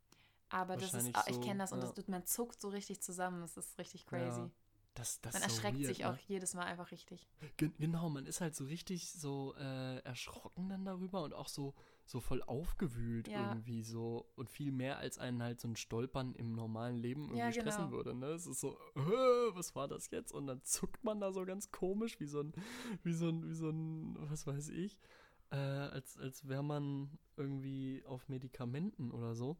[0.48, 1.92] Aber das ist, so, ich kenne das und ja.
[1.92, 3.40] das, man zuckt so richtig zusammen.
[3.40, 4.40] Das ist richtig crazy.
[4.40, 4.50] Ja.
[4.94, 6.20] Das, das man erschreckt so weird, sich auch ne?
[6.26, 7.28] jedes Mal einfach richtig.
[7.56, 11.74] Gen genau, man ist halt so richtig so äh, erschrocken dann darüber und auch so,
[12.10, 13.50] so voll aufgewühlt ja.
[13.50, 17.38] irgendwie so und viel mehr als einen halt so ein Stolpern im normalen Leben irgendwie
[17.38, 17.60] ja, genau.
[17.60, 18.14] stressen würde.
[18.14, 18.26] Ne?
[18.26, 20.32] Es ist so, äh, was war das jetzt?
[20.32, 22.52] Und dann zuckt man da so ganz komisch, wie so ein,
[23.04, 24.98] wie so ein, wie so ein, was weiß ich,
[25.50, 29.56] äh, als, als wäre man irgendwie auf Medikamenten oder so.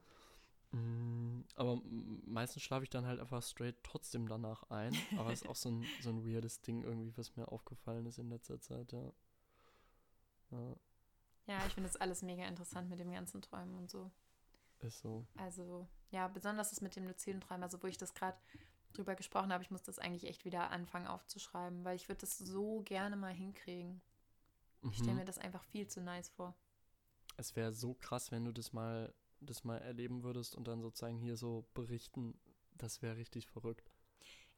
[0.72, 1.80] Mm, aber
[2.26, 4.92] meistens schlafe ich dann halt einfach straight trotzdem danach ein.
[5.16, 8.18] Aber es ist auch so ein, so ein weirdes Ding irgendwie, was mir aufgefallen ist
[8.18, 9.12] in letzter Zeit, ja.
[10.50, 10.74] Ja,
[11.50, 14.10] ja ich finde das alles mega interessant mit dem ganzen Träumen und so.
[14.80, 15.26] Ist so.
[15.36, 18.38] Also, ja, besonders das mit dem luziden Träumen, also wo ich das gerade
[18.94, 22.38] drüber gesprochen habe, ich muss das eigentlich echt wieder anfangen aufzuschreiben, weil ich würde das
[22.38, 24.00] so gerne mal hinkriegen.
[24.82, 25.18] Ich stelle mhm.
[25.18, 26.54] mir das einfach viel zu nice vor.
[27.36, 31.18] Es wäre so krass, wenn du das mal das mal erleben würdest und dann sozusagen
[31.18, 32.38] hier so berichten,
[32.76, 33.90] das wäre richtig verrückt.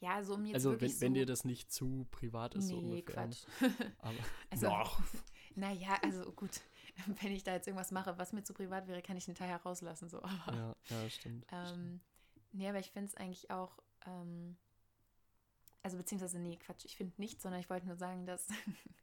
[0.01, 2.73] Ja, also um jetzt Also wenn, so wenn dir das nicht zu privat ist, nee,
[2.73, 3.15] so ungefähr.
[3.15, 3.47] Quatsch.
[3.99, 4.17] Aber
[4.51, 4.69] also.
[5.55, 6.63] Naja, also gut,
[7.21, 9.49] wenn ich da jetzt irgendwas mache, was mir zu privat wäre, kann ich den Teil
[9.49, 10.09] herauslassen.
[10.09, 10.23] So.
[10.23, 11.47] Aber, ja, ja, stimmt.
[11.51, 12.01] Ähm.
[12.53, 14.57] Nee, aber ich finde es eigentlich auch, ähm,
[15.83, 18.49] also beziehungsweise, nee, Quatsch, ich finde nicht, sondern ich wollte nur sagen, dass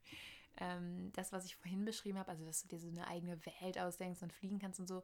[0.58, 3.78] ähm, das, was ich vorhin beschrieben habe, also dass du dir so eine eigene Welt
[3.78, 5.02] ausdenkst und fliegen kannst und so,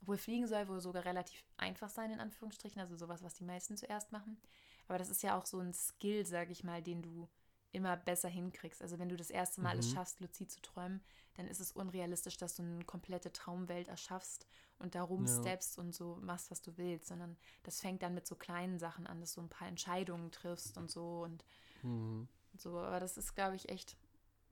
[0.00, 3.76] obwohl Fliegen soll wohl sogar relativ einfach sein, in Anführungsstrichen, also sowas, was die meisten
[3.76, 4.40] zuerst machen.
[4.86, 7.28] Aber das ist ja auch so ein Skill, sag ich mal, den du
[7.72, 8.82] immer besser hinkriegst.
[8.82, 9.80] Also wenn du das erste Mal mhm.
[9.80, 11.02] es schaffst, luzid zu träumen,
[11.34, 14.46] dann ist es unrealistisch, dass du eine komplette Traumwelt erschaffst
[14.78, 15.82] und da rumsteppst ja.
[15.82, 19.20] und so machst, was du willst, sondern das fängt dann mit so kleinen Sachen an,
[19.20, 21.44] dass du ein paar Entscheidungen triffst und so und
[21.82, 22.28] mhm.
[22.56, 22.78] so.
[22.78, 23.96] Aber das ist, glaube ich, echt,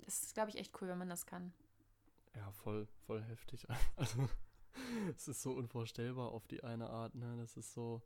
[0.05, 1.53] das ist, glaube ich, echt cool, wenn man das kann.
[2.35, 3.67] Ja, voll, voll heftig.
[3.97, 4.29] Also
[5.17, 7.37] es ist so unvorstellbar auf die eine Art, ne?
[7.39, 8.03] Das ist so,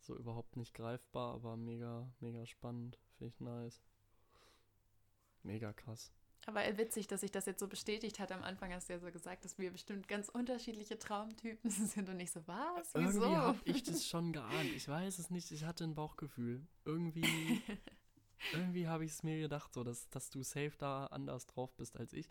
[0.00, 2.98] so überhaupt nicht greifbar, aber mega, mega spannend.
[3.18, 3.82] Finde ich nice.
[5.42, 6.12] Mega krass.
[6.46, 8.32] Aber witzig, dass sich das jetzt so bestätigt hat.
[8.32, 12.16] Am Anfang hast du ja so gesagt, dass wir bestimmt ganz unterschiedliche Traumtypen sind und
[12.16, 12.90] nicht so, was?
[12.94, 13.22] Wieso?
[13.22, 14.70] Irgendwie habe ich das schon geahnt.
[14.74, 15.52] Ich weiß es nicht.
[15.52, 16.66] Ich hatte ein Bauchgefühl.
[16.84, 17.22] Irgendwie,
[18.52, 21.96] irgendwie habe ich es mir gedacht, so, dass, dass du safe da anders drauf bist
[21.96, 22.28] als ich.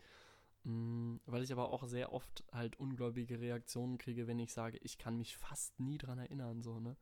[0.64, 4.98] Mm, weil ich aber auch sehr oft halt ungläubige Reaktionen kriege, wenn ich sage, ich
[4.98, 6.96] kann mich fast nie dran erinnern, so, ne?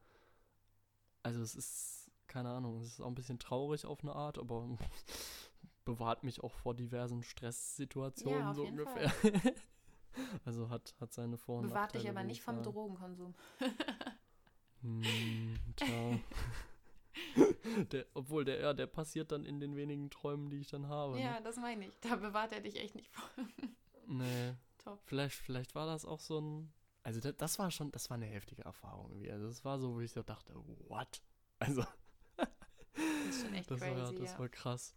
[1.23, 4.79] Also es ist, keine Ahnung, es ist auch ein bisschen traurig auf eine Art, aber
[5.85, 9.13] bewahrt mich auch vor diversen Stresssituationen, ja, so ungefähr.
[10.45, 13.35] also hat, hat seine Vor- und Bewahrt dich aber nicht vom Drogenkonsum.
[14.83, 16.19] hm, tja.
[17.93, 21.19] Der, obwohl, der, ja, der passiert dann in den wenigen Träumen, die ich dann habe.
[21.21, 21.43] Ja, Ne?
[21.43, 21.99] das meine ich.
[22.01, 23.25] Da bewahrt er dich echt nicht vor.
[24.07, 24.55] Nee.
[24.79, 25.01] Top.
[25.05, 26.73] Vielleicht, vielleicht war das auch so ein.
[27.05, 29.31] Also, das, das war schon, das war eine heftige Erfahrung irgendwie.
[29.31, 30.53] Also, das war so, wo ich so dachte,
[30.89, 31.23] what?
[31.61, 31.85] Also,
[32.37, 32.49] Das
[33.29, 34.39] ist schon echt das, crazy, war, das ja.
[34.39, 34.95] war krass.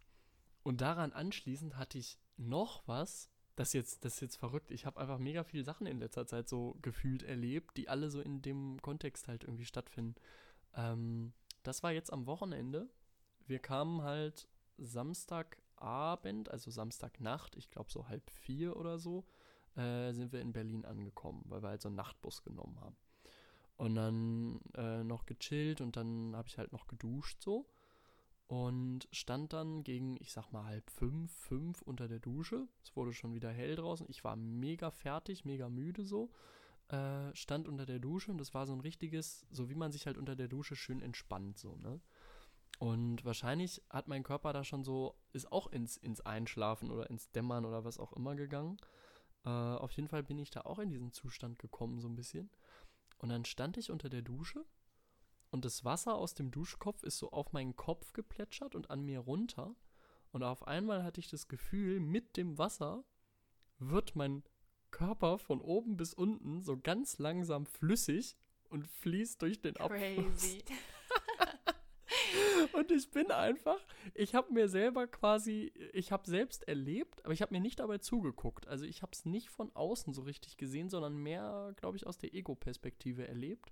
[0.63, 3.29] Und daran anschließend hatte ich noch was.
[3.55, 4.71] Das ist jetzt, das ist jetzt verrückt.
[4.71, 8.21] Ich habe einfach mega viele Sachen in letzter Zeit so gefühlt erlebt, die alle so
[8.21, 10.15] in dem Kontext halt irgendwie stattfinden.
[10.75, 12.89] Ähm, das war jetzt am Wochenende.
[13.45, 14.47] Wir kamen halt
[14.77, 19.25] Samstagabend, also Samstagnacht, ich glaube so halb vier oder so,
[19.75, 22.95] äh, sind wir in Berlin angekommen, weil wir halt so einen Nachtbus genommen haben.
[23.75, 27.67] Und dann äh, noch gechillt und dann habe ich halt noch geduscht so
[28.47, 32.67] und stand dann gegen, ich sag mal, halb fünf, fünf unter der Dusche.
[32.83, 34.05] Es wurde schon wieder hell draußen.
[34.09, 36.29] Ich war mega fertig, mega müde so.
[36.89, 40.05] Äh, stand unter der Dusche und das war so ein richtiges, so wie man sich
[40.05, 42.01] halt unter der Dusche schön entspannt, so, ne?
[42.79, 47.31] Und wahrscheinlich hat mein Körper da schon so, ist auch ins, ins Einschlafen oder ins
[47.31, 48.77] Dämmern oder was auch immer gegangen.
[49.45, 52.49] Äh, auf jeden Fall bin ich da auch in diesen Zustand gekommen, so ein bisschen.
[53.19, 54.65] Und dann stand ich unter der Dusche
[55.53, 59.19] und das Wasser aus dem Duschkopf ist so auf meinen Kopf geplätschert und an mir
[59.19, 59.75] runter.
[60.31, 63.03] Und auf einmal hatte ich das Gefühl, mit dem Wasser
[63.77, 64.43] wird mein
[64.89, 68.35] Körper von oben bis unten so ganz langsam flüssig
[68.69, 70.57] und fließt durch den Abfluss.
[72.73, 73.79] Und ich bin einfach,
[74.13, 77.97] ich habe mir selber quasi, ich habe selbst erlebt, aber ich habe mir nicht dabei
[77.99, 78.67] zugeguckt.
[78.67, 82.17] Also ich habe es nicht von außen so richtig gesehen, sondern mehr, glaube ich, aus
[82.17, 83.71] der Ego-Perspektive erlebt,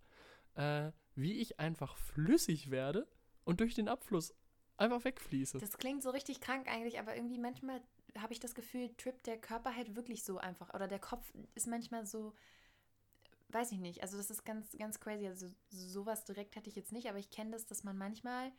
[0.55, 3.07] äh, wie ich einfach flüssig werde
[3.43, 4.33] und durch den Abfluss
[4.77, 5.59] einfach wegfließe.
[5.59, 7.81] Das klingt so richtig krank eigentlich, aber irgendwie manchmal
[8.17, 10.73] habe ich das Gefühl, trippt der Körper halt wirklich so einfach.
[10.73, 12.33] Oder der Kopf ist manchmal so,
[13.49, 14.01] weiß ich nicht.
[14.01, 15.27] Also das ist ganz, ganz crazy.
[15.27, 18.51] Also sowas direkt hatte ich jetzt nicht, aber ich kenne das, dass man manchmal,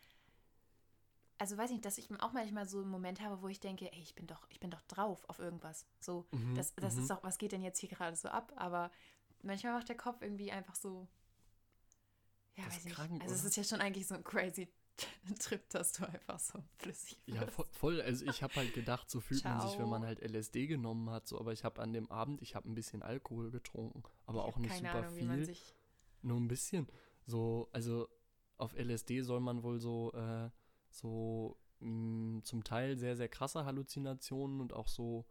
[1.38, 3.92] also weiß ich nicht, dass ich auch manchmal so einen Moment habe, wo ich denke,
[3.92, 5.86] ey, ich bin doch, ich bin doch drauf auf irgendwas.
[6.00, 7.02] So, Mhm, das, das mhm.
[7.02, 8.52] ist doch, was geht denn jetzt hier gerade so ab?
[8.56, 8.90] Aber
[9.42, 11.08] manchmal macht der Kopf irgendwie einfach so,
[12.56, 12.96] ja, Das weiß ist ich nicht.
[12.96, 14.68] krank, Also es ist ja schon eigentlich so ein crazy
[15.38, 17.56] Trip, dass du einfach so flüssig Ja, wirst.
[17.56, 18.00] voll, voll.
[18.02, 20.06] Also ich habe halt gedacht, so fühlt man sich, wenn man Ciao.
[20.06, 21.26] halt LSD genommen hat.
[21.28, 24.58] So, aber ich habe an dem Abend, ich habe ein bisschen Alkohol getrunken, aber auch
[24.58, 25.48] nicht super Ahnung, viel.
[26.22, 26.88] Nur ein bisschen.
[27.26, 28.08] So, also
[28.58, 30.50] auf LSD soll man wohl so, äh,
[30.90, 35.26] so mh, zum Teil sehr, sehr krasse Halluzinationen und auch so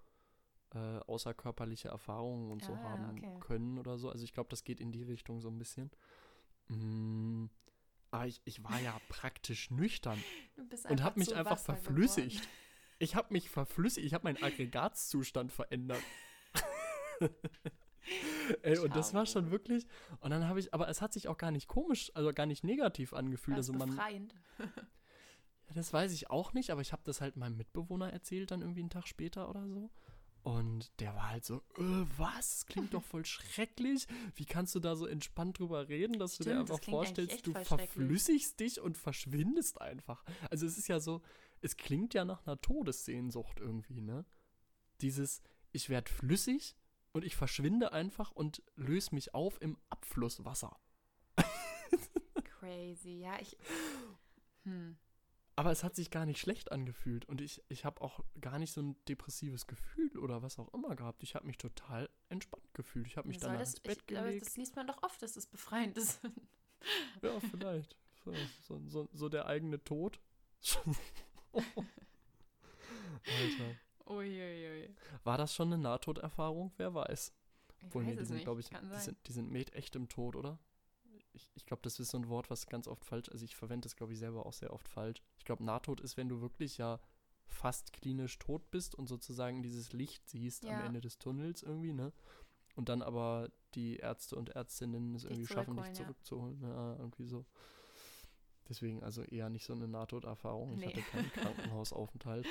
[0.73, 3.39] äh, außerkörperliche Erfahrungen und so Ah, haben okay.
[3.39, 4.09] können oder so.
[4.09, 5.91] Also ich glaube, das geht in die Richtung so ein bisschen.
[6.71, 7.45] Mm,
[8.11, 10.21] aber ich, ich war ja praktisch nüchtern
[10.89, 12.37] und habe mich einfach Wasser verflüssigt.
[12.41, 12.49] geworden.
[12.99, 16.01] Ich habe mich verflüssigt, ich habe meinen Aggregatzustand verändert.
[18.63, 19.85] Ey, und das war schon wirklich.
[20.19, 22.63] Und dann habe ich, aber es hat sich auch gar nicht komisch, also gar nicht
[22.63, 23.57] negativ angefühlt.
[23.57, 24.35] Das Also man, befreiend.
[24.59, 28.61] ja, das weiß ich auch nicht, aber ich habe das halt meinem Mitbewohner erzählt, dann
[28.61, 29.89] irgendwie einen Tag später oder so.
[30.43, 32.61] Und der war halt so, äh, was?
[32.61, 34.07] Das klingt doch voll schrecklich.
[34.35, 37.53] Wie kannst du da so entspannt drüber reden, dass du dir Stimmt, einfach vorstellst, du
[37.53, 40.23] verflüssigst dich und verschwindest einfach.
[40.49, 41.21] Also es ist ja so,
[41.61, 44.25] es klingt ja nach einer Todessehnsucht irgendwie, ne?
[45.01, 46.75] Dieses, ich werde flüssig
[47.11, 50.79] und ich verschwinde einfach und löse mich auf im Abflusswasser.
[52.59, 53.19] Crazy.
[53.19, 53.57] Ja, ich.
[54.63, 54.97] Hm.
[55.55, 58.73] Aber es hat sich gar nicht schlecht angefühlt und ich, ich habe auch gar nicht
[58.73, 61.23] so ein depressives Gefühl oder was auch immer gehabt.
[61.23, 63.07] Ich habe mich total entspannt gefühlt.
[63.07, 64.45] Ich habe mich dann das, ins Bett ich, aber gelegt.
[64.45, 66.21] das liest man doch oft, dass es befreiend ist.
[67.21, 67.95] Ja, vielleicht.
[68.23, 68.33] So,
[68.63, 70.19] so, so, so der eigene Tod.
[71.53, 71.65] Alter.
[74.07, 74.95] Uiuiui.
[75.23, 76.71] War das schon eine Nahtoderfahrung?
[76.77, 77.33] Wer weiß.
[77.77, 78.43] Ich Obwohl, nee, weiß die sind, nicht.
[78.45, 80.59] glaube ich, die sind, die sind echt im Tod, oder?
[81.33, 83.85] Ich, ich glaube, das ist so ein Wort, was ganz oft falsch Also ich verwende
[83.85, 85.21] das, glaube ich, selber auch sehr oft falsch.
[85.37, 86.99] Ich glaube, Nahtod ist, wenn du wirklich ja
[87.45, 90.85] fast klinisch tot bist und sozusagen dieses Licht siehst am Ja.
[90.85, 92.11] Ende des Tunnels irgendwie, ne?
[92.75, 96.61] Und dann aber die Ärzte und Ärztinnen es irgendwie schaffen, dich zurückzuholen.
[96.61, 97.45] Ja, irgendwie so.
[98.69, 100.71] Deswegen also eher nicht so eine Nahtoderfahrung.
[100.73, 100.87] Ich Nee.
[100.87, 102.47] hatte keinen Krankenhausaufenthalt.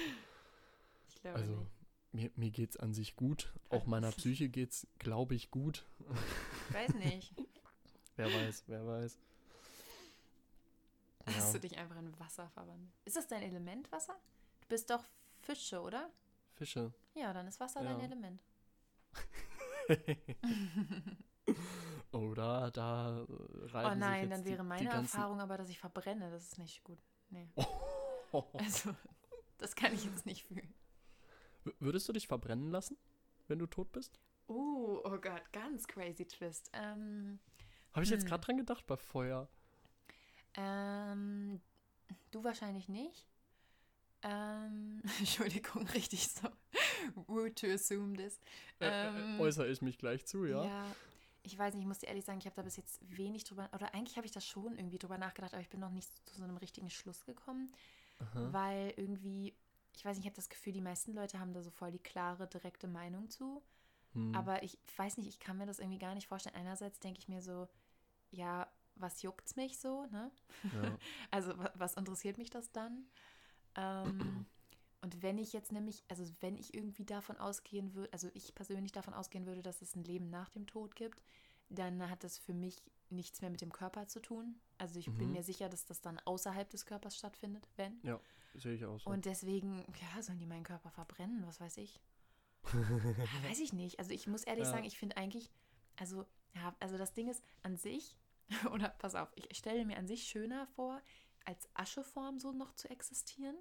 [1.09, 1.71] Ich glaube Also, nicht.
[2.13, 3.53] mir, mir geht's an sich gut.
[3.71, 5.87] Auch meiner Psyche geht's, glaube ich, gut.
[6.69, 7.35] Ich weiß nicht.
[8.17, 9.19] Wer weiß, wer weiß.
[11.27, 11.53] Hast Ja.
[11.53, 12.91] du dich einfach in Wasser verwandelt?
[13.05, 14.15] Ist das dein Element, Wasser?
[14.63, 15.05] Du bist doch
[15.43, 16.11] Fische, oder?
[16.55, 16.93] Fische.
[17.15, 18.05] Ja, dann ist Wasser dein Ja.
[18.07, 18.43] Element.
[22.13, 23.27] oh, da, da reiben
[23.87, 26.31] Oh sich nein, jetzt dann die- wäre die meine ganzen- Erfahrung aber, dass ich verbrenne.
[26.31, 26.99] Das ist nicht gut.
[27.31, 27.49] Nee.
[28.33, 28.45] Oh.
[28.55, 28.95] Also,
[29.59, 30.73] das kann ich jetzt nicht fühlen.
[31.65, 32.97] W- Würdest du dich verbrennen lassen,
[33.49, 34.21] wenn du tot bist?
[34.49, 36.71] Uh, oh Gott, ganz crazy Twist.
[36.73, 37.41] Ähm,
[37.93, 38.29] Habe ich jetzt Hm.
[38.29, 39.49] gerade dran gedacht bei Feuer.
[40.55, 41.61] ähm,
[42.31, 43.27] du wahrscheinlich nicht.
[44.23, 46.49] Ähm, Entschuldigung, richtig so
[47.29, 48.39] rude to assume this.
[48.81, 50.65] Ähm, äh, äußere ich mich gleich zu, ja?
[50.65, 50.97] Ja,
[51.43, 53.69] ich weiß nicht, ich muss dir ehrlich sagen, ich habe da bis jetzt wenig drüber,
[53.75, 56.37] oder eigentlich habe ich das schon irgendwie drüber nachgedacht, aber ich bin noch nicht zu
[56.37, 57.73] so einem richtigen Schluss gekommen,
[58.19, 58.53] Aha.
[58.53, 59.55] weil irgendwie,
[59.95, 61.99] ich weiß nicht, ich habe das Gefühl, die meisten Leute haben da so voll die
[61.99, 63.63] klare, direkte Meinung zu.
[64.13, 64.35] Hm.
[64.35, 66.57] Aber ich weiß nicht, ich kann mir das irgendwie gar nicht vorstellen.
[66.57, 67.69] Einerseits denke ich mir so,
[68.31, 70.31] ja, was juckt's mich so, ne?
[70.65, 70.99] Ja.
[71.31, 73.07] also was interessiert mich das dann?
[73.77, 74.47] Ähm,
[75.03, 78.93] und wenn ich jetzt nämlich, also wenn ich irgendwie davon ausgehen würde, also ich persönlich
[78.93, 81.23] davon ausgehen würde, dass es ein Leben nach dem Tod gibt,
[81.71, 84.61] dann hat das für mich nichts mehr mit dem Körper zu tun.
[84.79, 85.19] Also ich mhm.
[85.19, 88.01] bin mir sicher, dass das dann außerhalb des Körpers stattfindet, wenn.
[88.03, 88.21] Ja,
[88.55, 89.11] sehe ich auch so.
[89.11, 92.01] Und deswegen, ja, sollen die meinen Körper verbrennen, was weiß ich.
[92.73, 93.99] ja, weiß ich nicht.
[93.99, 94.71] Also ich muss ehrlich ja.
[94.71, 95.51] sagen, ich finde eigentlich,
[95.97, 98.17] also, ja, also das Ding ist an sich,
[98.73, 101.01] oder pass auf, ich stelle mir an sich schöner vor,
[101.45, 103.57] als Ascheform so noch zu existieren,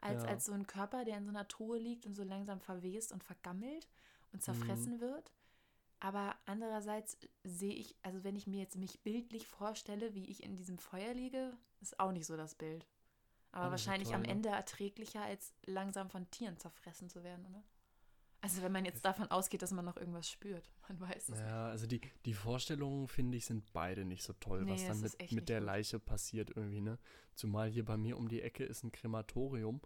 [0.00, 0.28] als, ja.
[0.28, 3.22] als so ein Körper, der in so einer Truhe liegt und so langsam verwest und
[3.22, 3.88] vergammelt
[4.32, 5.00] und zerfressen mhm.
[5.00, 5.32] wird.
[6.00, 10.56] Aber andererseits sehe ich, also wenn ich mir jetzt mich bildlich vorstelle, wie ich in
[10.56, 11.52] diesem Feuer liege,
[11.82, 12.86] ist auch nicht so das Bild.
[13.52, 14.28] Aber wahrscheinlich toll, am ne?
[14.28, 17.62] Ende erträglicher, als langsam von Tieren zerfressen zu werden, oder?
[18.42, 21.38] Also wenn man jetzt davon ausgeht, dass man noch irgendwas spürt, man weiß es.
[21.38, 25.00] Ja, also die, die Vorstellungen, finde ich, sind beide nicht so toll, nee, was dann
[25.00, 25.66] mit, mit der gut.
[25.66, 26.98] Leiche passiert irgendwie, ne?
[27.34, 29.80] Zumal hier bei mir um die Ecke ist ein Krematorium.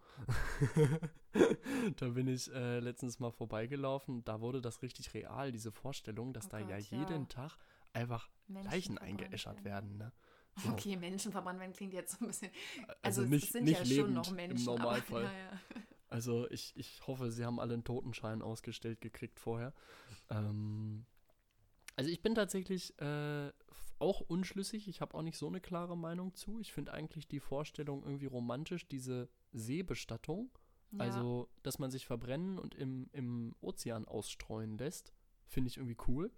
[1.97, 6.47] da bin ich äh, letztens mal vorbeigelaufen, da wurde das richtig real, diese Vorstellung, dass
[6.47, 7.27] oh da Gott, ja jeden ja.
[7.27, 7.59] Tag
[7.93, 10.13] einfach Menschen Leichen eingeäschert werden, ne?
[10.57, 10.71] So.
[10.71, 12.51] Okay, Menschen verbrannt werden klingt jetzt so ein bisschen.
[13.03, 14.59] Also, also nicht, sind nicht ja schon noch Menschen.
[14.59, 15.25] Im Normalfall.
[15.25, 15.83] Aber, ja, ja.
[16.15, 19.75] Also ich, ich hoffe, sie haben alle einen Totenschein ausgestellt gekriegt vorher.
[20.31, 21.07] Ähm,
[21.97, 23.51] also ich bin tatsächlich äh,
[23.99, 24.87] auch unschlüssig.
[24.87, 26.61] Ich habe auch nicht so eine klare Meinung zu.
[26.61, 30.53] Ich finde eigentlich die Vorstellung irgendwie romantisch, diese Seebestattung.
[30.93, 31.01] Ja.
[31.01, 35.13] Also, dass man sich verbrennen und im, im Ozean ausstreuen lässt,
[35.49, 36.31] finde ich irgendwie cool.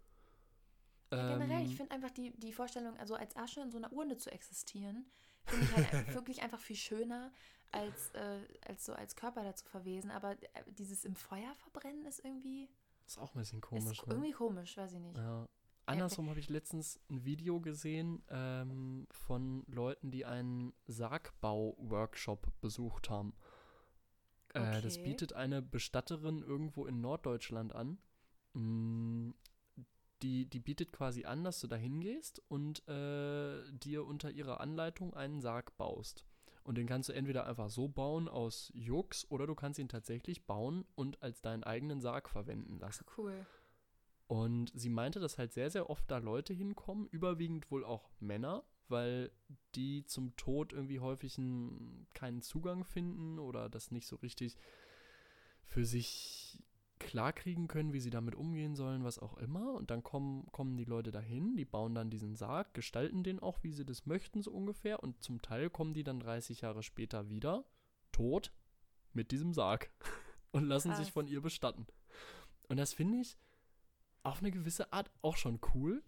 [1.12, 3.92] Ja, generell, ähm, ich finde einfach die, die Vorstellung, also als Asche in so einer
[3.92, 5.04] Urne zu existieren,
[5.44, 7.30] finde ich halt wirklich einfach viel schöner,
[7.72, 10.10] als, äh, als so als Körper dazu verwesen.
[10.10, 12.68] Aber äh, dieses im Feuer verbrennen ist irgendwie.
[13.06, 14.00] Ist auch ein bisschen komisch.
[14.00, 14.14] Ist ne?
[14.14, 15.16] irgendwie komisch, weiß ich nicht.
[15.16, 15.46] Ja.
[15.86, 23.34] Andersrum habe ich letztens ein Video gesehen ähm, von Leuten, die einen Sargbau-Workshop besucht haben.
[24.52, 24.80] Äh, okay.
[24.82, 27.98] Das bietet eine Bestatterin irgendwo in Norddeutschland an.
[28.54, 29.30] Mm,
[30.22, 35.14] die, die bietet quasi an, dass du da hingehst und äh, dir unter ihrer Anleitung
[35.14, 36.24] einen Sarg baust.
[36.66, 40.46] Und den kannst du entweder einfach so bauen aus Jux oder du kannst ihn tatsächlich
[40.46, 43.06] bauen und als deinen eigenen Sarg verwenden lassen.
[43.16, 43.46] Cool.
[44.26, 48.64] Und sie meinte, dass halt sehr, sehr oft da Leute hinkommen, überwiegend wohl auch Männer,
[48.88, 49.30] weil
[49.76, 54.56] die zum Tod irgendwie häufig einen, keinen Zugang finden oder das nicht so richtig
[55.62, 56.64] für sich
[56.98, 59.74] klarkriegen können, wie sie damit umgehen sollen, was auch immer.
[59.74, 63.62] Und dann kommen, kommen die Leute dahin, die bauen dann diesen Sarg, gestalten den auch,
[63.62, 65.02] wie sie das möchten, so ungefähr.
[65.02, 67.64] Und zum Teil kommen die dann 30 Jahre später wieder,
[68.12, 68.52] tot,
[69.12, 69.90] mit diesem Sarg
[70.52, 70.98] und lassen Krass.
[70.98, 71.86] sich von ihr bestatten.
[72.68, 73.36] Und das finde ich
[74.22, 76.02] auf eine gewisse Art auch schon cool.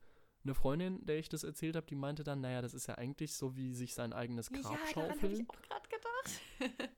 [0.45, 3.35] Eine Freundin, der ich das erzählt habe, die meinte dann, naja, das ist ja eigentlich
[3.35, 5.09] so, wie sich sein eigenes Grab ja, schaufeln.
[5.09, 6.91] Ja, habe ich auch gerade gedacht.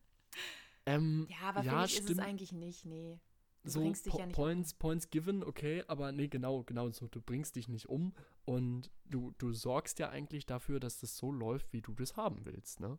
[0.87, 3.19] ähm, ja, aber ja, für mich ist es eigentlich nicht, nee.
[3.63, 3.81] Du so
[4.11, 4.79] po ja Points, um.
[4.79, 7.09] Points given, okay, aber nee, genau, genau so.
[7.09, 8.15] Du bringst dich nicht um
[8.47, 12.47] und du, du sorgst ja eigentlich dafür, dass das so läuft, wie du das haben
[12.47, 12.99] willst, ne?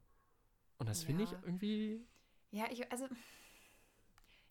[0.78, 1.08] Und das ja.
[1.08, 2.06] finde ich irgendwie.
[2.52, 3.08] Ja, ich, also.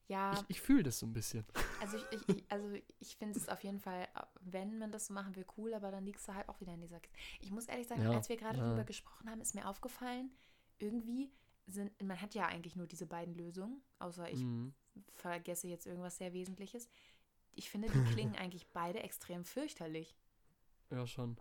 [0.08, 0.32] Ja.
[0.32, 1.46] Ich, ich fühle das so ein bisschen.
[1.80, 2.66] Also ich, ich, also
[2.98, 4.08] ich finde es auf jeden Fall,
[4.40, 6.80] wenn man das so machen will, cool, aber dann liegst du halt auch wieder in
[6.80, 7.16] dieser Kiste.
[7.40, 8.64] Ich muss ehrlich sagen, ja, als wir gerade ja.
[8.64, 10.32] darüber gesprochen haben, ist mir aufgefallen,
[10.78, 11.30] irgendwie
[11.68, 14.74] sind, man hat ja eigentlich nur diese beiden Lösungen, außer ich mhm
[15.14, 16.88] vergesse jetzt irgendwas sehr Wesentliches.
[17.54, 20.16] Ich finde, die klingen eigentlich beide extrem fürchterlich.
[20.90, 21.36] Ja, schon.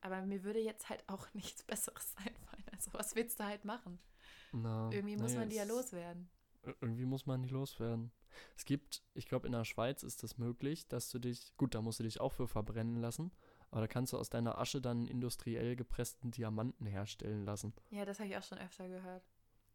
[0.00, 2.64] Aber mir würde jetzt halt auch nichts Besseres einfallen.
[2.72, 3.98] Also, was willst du halt machen?
[4.52, 6.28] Na, irgendwie muss nee, man die ja loswerden.
[6.80, 8.10] Irgendwie muss man die loswerden.
[8.56, 11.82] Es gibt, ich glaube, in der Schweiz ist das möglich, dass du dich, gut, da
[11.82, 13.32] musst du dich auch für verbrennen lassen,
[13.70, 17.74] aber da kannst du aus deiner Asche dann industriell gepressten Diamanten herstellen lassen.
[17.90, 19.22] Ja, das habe ich auch schon öfter gehört.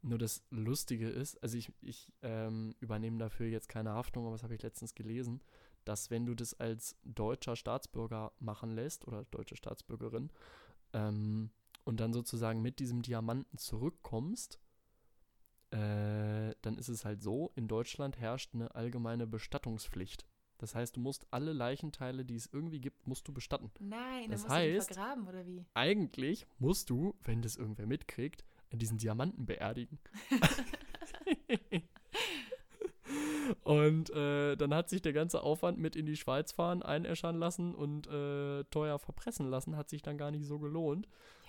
[0.02, 4.42] Nur das Lustige ist, also ich, ich ähm, übernehme dafür jetzt keine Haftung, aber das
[4.42, 5.42] habe ich letztens gelesen,
[5.84, 10.30] dass wenn du das als deutscher Staatsbürger machen lässt oder deutsche Staatsbürgerin
[10.92, 11.50] ähm,
[11.84, 14.58] und dann sozusagen mit diesem Diamanten zurückkommst,
[15.70, 20.26] äh, dann ist es halt so, in Deutschland herrscht eine allgemeine Bestattungspflicht.
[20.58, 23.70] Das heißt, du musst alle Leichenteile, die es irgendwie gibt, musst du bestatten.
[23.78, 25.64] Nein, das dann musst heißt, du vergraben oder wie?
[25.72, 28.44] Eigentlich musst du, wenn das irgendwer mitkriegt,
[28.78, 29.98] diesen Diamanten beerdigen.
[33.64, 37.74] und äh, dann hat sich der ganze Aufwand mit in die Schweiz fahren, einäschern lassen
[37.74, 41.08] und äh, teuer verpressen lassen, hat sich dann gar nicht so gelohnt.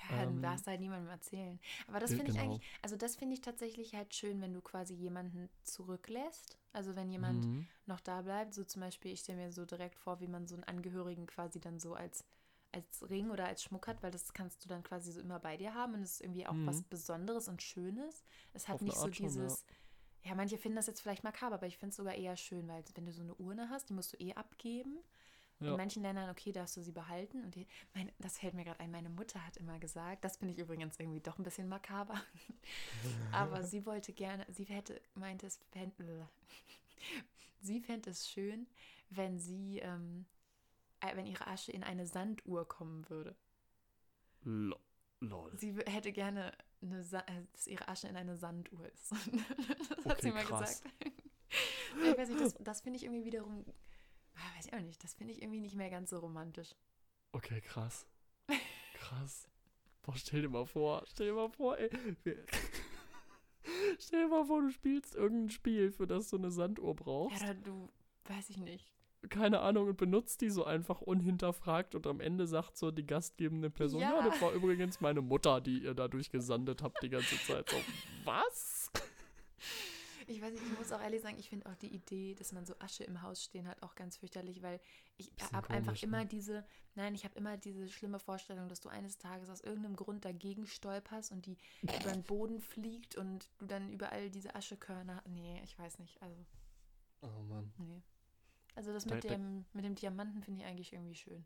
[0.09, 1.59] Ja, dann ähm, darfst du halt niemandem erzählen.
[1.87, 2.53] Aber das finde ich genau.
[2.53, 6.57] eigentlich, also das finde ich tatsächlich halt schön, wenn du quasi jemanden zurücklässt.
[6.73, 7.67] Also wenn jemand mhm.
[7.85, 10.55] noch da bleibt, so zum Beispiel, ich stelle mir so direkt vor, wie man so
[10.55, 12.25] einen Angehörigen quasi dann so als
[12.73, 15.57] als Ring oder als Schmuck hat, weil das kannst du dann quasi so immer bei
[15.57, 16.67] dir haben und es ist irgendwie auch mhm.
[16.67, 18.23] was Besonderes und Schönes.
[18.53, 19.69] Es hat Auf nicht so dieses, schon,
[20.23, 20.29] ja.
[20.29, 20.35] ja.
[20.35, 23.05] manche finden das jetzt vielleicht makaber, aber ich finde es sogar eher schön, weil wenn
[23.05, 24.99] du so eine Urne hast, die musst du eh abgeben.
[25.61, 25.71] Ja.
[25.71, 27.43] In manchen Ländern, okay, darfst du sie behalten.
[27.43, 30.53] Und die, mein, das fällt mir gerade ein, meine Mutter hat immer gesagt, das finde
[30.53, 32.19] ich übrigens irgendwie doch ein bisschen makaber.
[33.31, 35.93] aber sie wollte gerne, sie hätte, meinte es, fänd,
[37.61, 38.65] sie fände es schön,
[39.11, 40.40] wenn sie ähm, äh,
[41.01, 43.35] wenn ihre Asche in eine Sanduhr kommen würde.
[44.43, 45.51] Lol.
[45.55, 49.11] Sie hätte gerne, äh, dass ihre Asche in eine Sanduhr ist.
[49.11, 49.21] das
[49.99, 50.81] okay, hat sie mal krass.
[50.81, 50.95] gesagt.
[52.03, 53.65] ich weiß nicht, das, das finde ich irgendwie wiederum,
[54.35, 56.75] ah, weiß ich auch nicht, das finde ich irgendwie nicht mehr ganz so romantisch.
[57.33, 58.07] Okay, krass.
[58.95, 59.47] Krass.
[60.01, 61.89] Boah, stell dir mal vor, stell dir mal vor, ey.
[63.99, 67.41] stell dir mal vor, du spielst irgendein Spiel, für das du eine Sanduhr brauchst.
[67.41, 67.89] Ja, du,
[68.25, 68.91] weiß ich nicht
[69.29, 73.69] keine Ahnung, und benutzt die so einfach unhinterfragt und am Ende sagt so die gastgebende
[73.69, 77.37] Person, ja, ja das war übrigens meine Mutter, die ihr dadurch gesandet habt die ganze
[77.45, 77.69] Zeit.
[77.69, 77.77] So,
[78.25, 78.91] was?
[80.27, 82.65] Ich weiß nicht, ich muss auch ehrlich sagen, ich finde auch die Idee, dass man
[82.65, 84.79] so Asche im Haus stehen hat, auch ganz fürchterlich, weil
[85.17, 85.99] ich habe einfach ne?
[86.01, 86.65] immer diese,
[86.95, 90.67] nein, ich habe immer diese schlimme Vorstellung, dass du eines Tages aus irgendeinem Grund dagegen
[90.67, 95.21] stolperst und die über den Boden fliegt und du dann überall diese Aschekörner.
[95.27, 96.21] Nee, ich weiß nicht.
[96.21, 96.45] Also.
[97.21, 97.73] Oh Mann.
[97.77, 98.01] Nee.
[98.75, 101.45] Also das mit, da, dem, mit dem Diamanten finde ich eigentlich irgendwie schön.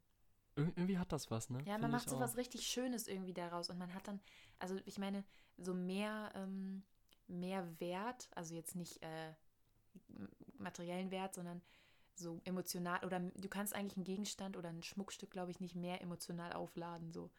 [0.56, 1.62] Irgendwie hat das was, ne?
[1.66, 4.22] Ja, man macht so was richtig Schönes irgendwie daraus und man hat dann,
[4.58, 5.26] also ich meine,
[5.58, 6.84] so mehr, ähm,
[7.28, 9.34] mehr Wert, also jetzt nicht äh,
[10.58, 11.62] materiellen Wert, sondern
[12.14, 16.02] so emotional, oder du kannst eigentlich einen Gegenstand oder ein Schmuckstück, glaube ich, nicht mehr
[16.02, 17.30] emotional aufladen, so.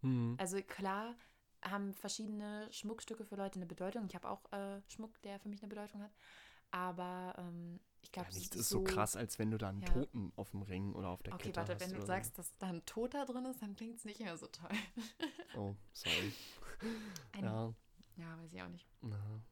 [0.00, 0.36] Mhm.
[0.38, 1.14] Also klar
[1.62, 4.06] haben verschiedene Schmuckstücke für Leute eine Bedeutung.
[4.06, 6.12] Ich habe auch äh, Schmuck, der für mich eine Bedeutung hat.
[6.70, 7.80] Aber ähm,
[8.14, 9.88] glaube, ja, nichts ist so, krass, als wenn du da einen ja.
[9.88, 11.82] Toten auf dem Ring oder auf der okay, Kette warte, hast.
[11.82, 14.20] Okay, warte, wenn du sagst, dass da ein Toter drin ist, dann klingt es nicht
[14.20, 14.70] mehr so toll.
[15.56, 16.32] oh, sorry.
[17.32, 17.74] Ein, ja.
[18.16, 18.86] Ja, weiß ich auch nicht.
[19.02, 19.42] Na.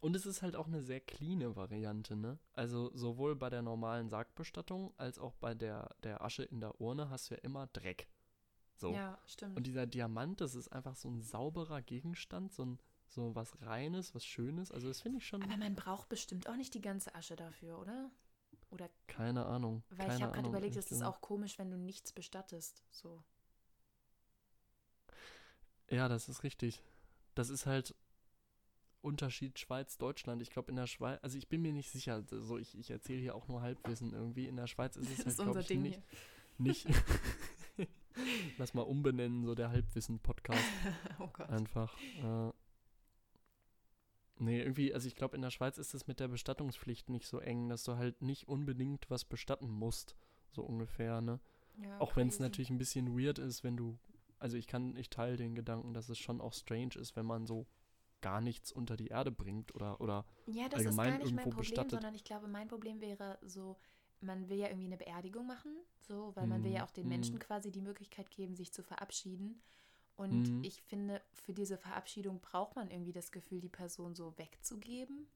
[0.00, 2.38] Und es ist halt auch eine sehr cleane Variante, ne?
[2.52, 7.10] Also sowohl bei der normalen Sargbestattung als auch bei der, der Asche in der Urne
[7.10, 8.08] hast du ja immer Dreck.
[8.76, 8.92] So.
[8.92, 9.56] Ja, stimmt.
[9.56, 12.78] Und dieser Diamant, das ist einfach so ein sauberer Gegenstand, so ein
[13.08, 14.70] so was Reines, was Schönes.
[14.70, 15.42] Also das finde ich schon.
[15.42, 18.10] Aber man braucht bestimmt auch nicht die ganze Asche dafür, oder?
[18.70, 18.90] Oder?
[19.06, 19.82] Keine Ahnung.
[19.90, 22.82] Weil keine ich habe gerade überlegt, es ist auch komisch, wenn du nichts bestattest.
[22.90, 23.22] So.
[25.88, 26.82] Ja, das ist richtig.
[27.34, 27.94] Das ist halt
[29.02, 30.42] Unterschied Schweiz-Deutschland.
[30.42, 33.20] Ich glaube, in der Schweiz, also ich bin mir nicht sicher, so ich, ich erzähle
[33.20, 34.48] hier auch nur Halbwissen irgendwie.
[34.48, 36.02] In der Schweiz ist es halt, glaube ich, Ding nicht.
[36.58, 36.86] nicht
[38.58, 40.64] Lass mal umbenennen, so der Halbwissen-Podcast.
[41.20, 41.50] oh Gott.
[41.50, 41.96] Einfach.
[42.22, 42.52] Äh,
[44.38, 47.38] Nee, irgendwie, also ich glaube, in der Schweiz ist es mit der Bestattungspflicht nicht so
[47.38, 50.14] eng, dass du halt nicht unbedingt was bestatten musst,
[50.50, 51.40] so ungefähr, ne?
[51.78, 53.98] Ja, auch wenn es natürlich ein bisschen weird ist, wenn du,
[54.38, 57.46] also ich kann, ich teile den Gedanken, dass es schon auch strange ist, wenn man
[57.46, 57.66] so
[58.20, 61.34] gar nichts unter die Erde bringt oder, oder ja, das allgemein ist gar nicht irgendwo
[61.34, 61.90] mein Problem, bestattet.
[61.90, 63.76] sondern ich glaube, mein Problem wäre so,
[64.20, 67.08] man will ja irgendwie eine Beerdigung machen, so, weil man will ja mhm, auch den
[67.08, 67.40] Menschen mhm.
[67.40, 69.60] quasi die Möglichkeit geben, sich zu verabschieden.
[70.16, 70.64] Und mhm.
[70.64, 75.26] ich finde, für diese Verabschiedung braucht man irgendwie das Gefühl, die Person so wegzugeben.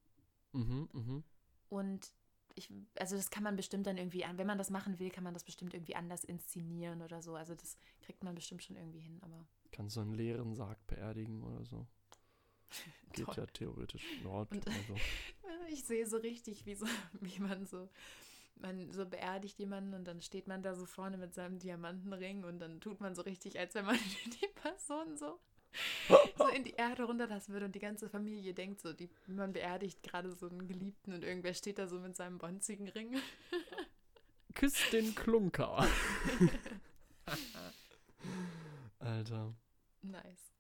[0.53, 1.23] Mhm, mh.
[1.69, 2.13] Und
[2.55, 5.25] ich, also das kann man bestimmt dann irgendwie an, wenn man das machen will, kann
[5.25, 7.35] man das bestimmt irgendwie anders inszenieren oder so.
[7.35, 9.47] Also das kriegt man bestimmt schon irgendwie hin, aber.
[9.71, 11.87] Kannst du einen leeren Sarg beerdigen oder so.
[13.13, 14.05] Geht ja theoretisch.
[14.23, 14.95] Nord, Und, also.
[15.69, 16.87] ich sehe so richtig, wie so,
[17.21, 17.89] wie man so
[18.63, 22.59] man so beerdigt jemanden und dann steht man da so vorne mit seinem Diamantenring und
[22.59, 23.99] dann tut man so richtig, als wenn man
[24.41, 25.39] die Person so,
[26.37, 30.03] so in die Erde runterlassen würde und die ganze Familie denkt so, die, man beerdigt
[30.03, 33.19] gerade so einen Geliebten und irgendwer steht da so mit seinem bonzigen Ring.
[34.55, 35.87] Küsst den Klunker.
[38.99, 39.55] Alter.
[40.03, 40.53] Nice.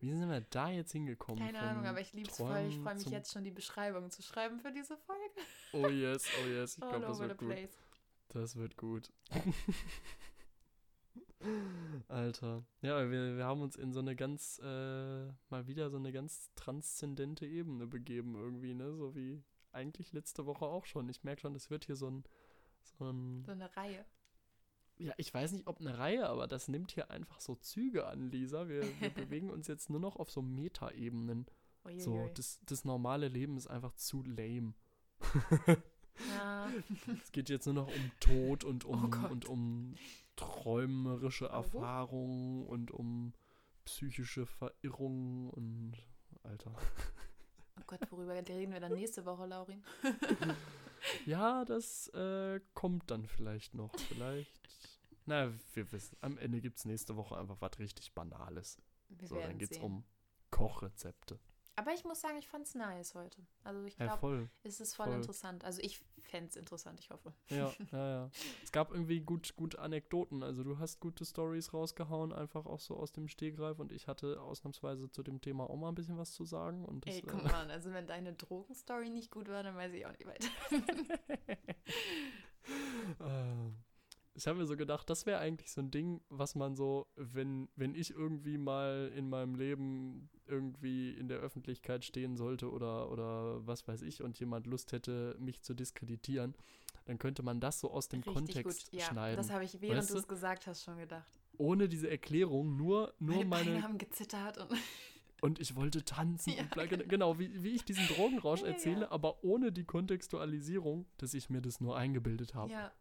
[0.00, 1.44] Wie sind wir da jetzt hingekommen?
[1.44, 2.66] Keine Ahnung, aber ich liebe es voll.
[2.68, 5.40] Ich freue mich jetzt schon, die Beschreibung zu schreiben für diese Folge.
[5.72, 6.74] Oh yes, oh yes.
[6.74, 7.48] Ich glaube, das wird gut.
[7.48, 7.78] Place.
[8.28, 9.12] Das wird gut.
[12.08, 12.64] Alter.
[12.82, 16.50] Ja, wir, wir haben uns in so eine ganz, äh, mal wieder so eine ganz
[16.54, 18.94] transzendente Ebene begeben irgendwie, ne?
[18.96, 19.42] So wie
[19.72, 21.08] eigentlich letzte Woche auch schon.
[21.08, 22.24] Ich merke schon, es wird hier so ein,
[22.80, 23.44] so ein.
[23.44, 24.04] So eine Reihe.
[24.98, 28.30] ja, ich weiß nicht, ob eine Reihe, aber das nimmt hier einfach so Züge an,
[28.30, 28.68] Lisa.
[28.68, 31.46] Wir, wir bewegen uns jetzt nur noch auf so Meta-Ebenen.
[31.96, 34.74] So, das, das normale Leben ist einfach zu lame.
[36.36, 36.68] Ja.
[37.22, 39.94] Es geht jetzt nur noch um Tod und um, Oh und um
[40.34, 41.46] träumerische.
[41.46, 43.34] Erfahrungen und um
[43.84, 45.92] psychische Verirrungen und
[46.42, 46.74] Alter.
[47.78, 49.84] Oh Gott, worüber reden wir dann nächste Woche, Laurin?
[51.26, 53.94] Ja, das äh, kommt dann vielleicht noch.
[54.08, 54.60] Vielleicht.
[55.26, 56.16] Na, wir wissen.
[56.20, 58.82] Am Ende gibt es nächste Woche einfach was richtig Banales.
[59.08, 59.84] Wir So, dann geht es sehen.
[59.84, 60.04] um
[60.50, 61.38] Kochrezepte.
[61.78, 63.40] Aber ich muss sagen, ich fand's nice heute.
[63.62, 64.50] Also ich Ja, glaube, voll.
[64.64, 65.14] es ist voll, voll.
[65.16, 65.64] interessant.
[65.64, 67.32] Also ich fänd's interessant, ich hoffe.
[67.50, 68.30] Ja, ja, ja.
[68.64, 70.42] Es gab irgendwie gut, gut Anekdoten.
[70.42, 73.78] Also du hast gute Stories rausgehauen, einfach auch so aus dem Stegreif.
[73.78, 76.84] Und ich hatte ausnahmsweise zu dem Thema auch mal ein bisschen was zu sagen.
[76.84, 79.92] Und das, Ey, äh, guck mal, also wenn deine Drogenstory nicht gut war, dann weiß
[79.92, 80.48] ich auch nicht weiter.
[83.20, 83.70] Äh,
[84.38, 87.68] Ich habe mir so gedacht, das wäre eigentlich so ein Ding, was man so, wenn,
[87.74, 93.66] wenn ich irgendwie mal in meinem Leben irgendwie in der Öffentlichkeit stehen sollte oder, oder
[93.66, 96.54] was weiß ich und jemand Lust hätte, mich zu diskreditieren,
[97.06, 99.00] dann könnte man das so aus dem Richtig Kontext gut.
[99.00, 99.38] Ja, schneiden.
[99.38, 101.32] das habe ich, während Weißt du es gesagt hast, schon gedacht.
[101.56, 103.82] Ohne diese Erklärung, nur, nur Meine Beine meine.
[103.82, 104.70] haben gezittert und
[105.40, 106.52] Und ich wollte tanzen.
[106.56, 108.68] Ja, und bla, gen- genau, wie, wie ich diesen Drogenrausch ja.
[108.68, 112.70] erzähle, aber ohne die Kontextualisierung, dass ich mir das nur eingebildet habe.
[112.72, 112.92] ja.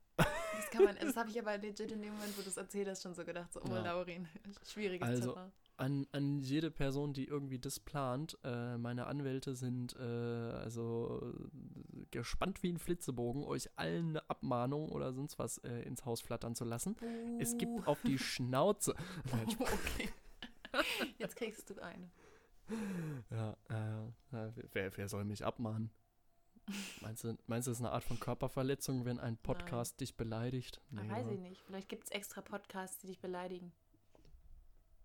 [0.58, 2.88] Das kann man, das habe ich aber legit in dem Moment, wo du es erzählt
[2.89, 3.82] hast, schon so gedacht, so, oh Ja.
[3.84, 4.28] Laurin,
[4.68, 5.51] schwieriges Also, Thema.
[5.78, 8.38] an, an jede Person, die irgendwie das plant.
[8.43, 11.34] Äh, meine Anwälte sind äh, also
[12.12, 16.55] gespannt wie ein Flitzebogen, euch allen eine Abmahnung oder sonst was äh, ins Haus flattern
[16.55, 16.95] zu lassen.
[17.39, 17.58] Es Uh.
[17.58, 18.95] gibt auf die Schnauze.
[19.60, 20.10] Oh, okay.
[21.18, 22.10] Jetzt kriegst du eine.
[23.32, 25.89] ja, äh, äh, wer, wer soll mich abmahnen?
[27.01, 30.82] Meinst du, meinst du, das ist eine Art von Körperverletzung, wenn ein Podcast dich beleidigt?
[30.95, 31.61] Ah, Nee, weiß ich nicht.
[31.65, 33.72] Vielleicht gibt es extra Podcasts, die dich beleidigen.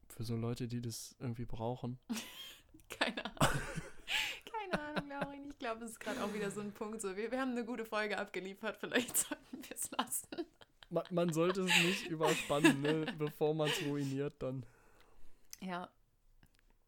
[0.09, 1.99] Für so Leute, die das irgendwie brauchen.
[2.89, 3.63] Keine Ahnung.
[4.53, 5.49] Keine Ahnung, Laurin.
[5.51, 7.01] Ich glaube, es ist gerade auch wieder so ein Punkt.
[7.01, 8.77] So, wir, wir haben eine gute Folge abgeliefert.
[8.77, 10.47] Vielleicht sollten wir es lassen.
[10.91, 14.67] Man, man sollte es nicht überspannen, ne, bevor man es ruiniert dann.
[15.61, 15.89] Ja,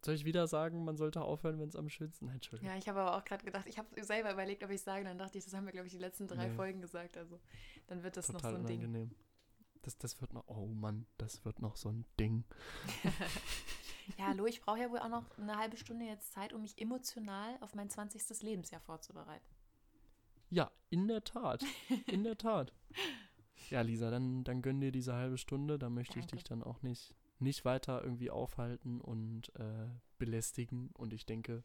[0.04, 2.70] Soll ich wieder sagen, man sollte aufhören, wenn es am schönsten Nein, Entschuldigung.
[2.72, 5.04] ja ich habe aber auch gerade gedacht, ich habe selber überlegt, ob ich sage.
[5.04, 6.54] Dann dachte ich, das haben wir, glaube ich, die letzten drei Nee.
[6.54, 7.16] Folgen gesagt.
[7.16, 7.40] Also,
[7.86, 8.80] dann wird das Total noch so ein Ding.
[8.80, 9.10] unangenehm.
[9.82, 12.44] Das, das wird noch, oh Mann, das wird noch so ein Ding.
[14.18, 16.78] Ja, hallo, ich brauche ja wohl auch noch eine halbe Stunde jetzt Zeit, um mich
[16.78, 18.42] emotional auf mein 20.
[18.42, 19.46] Lebensjahr vorzubereiten.
[20.50, 21.64] Ja, in der Tat.
[22.08, 22.72] In der Tat.
[23.70, 25.78] Ja, Lisa, dann, dann gönn dir diese halbe Stunde.
[25.78, 26.36] Da möchte ich Danke.
[26.36, 30.90] dich dann auch nicht, nicht weiter irgendwie aufhalten und äh, belästigen.
[30.96, 31.62] Und ich denke,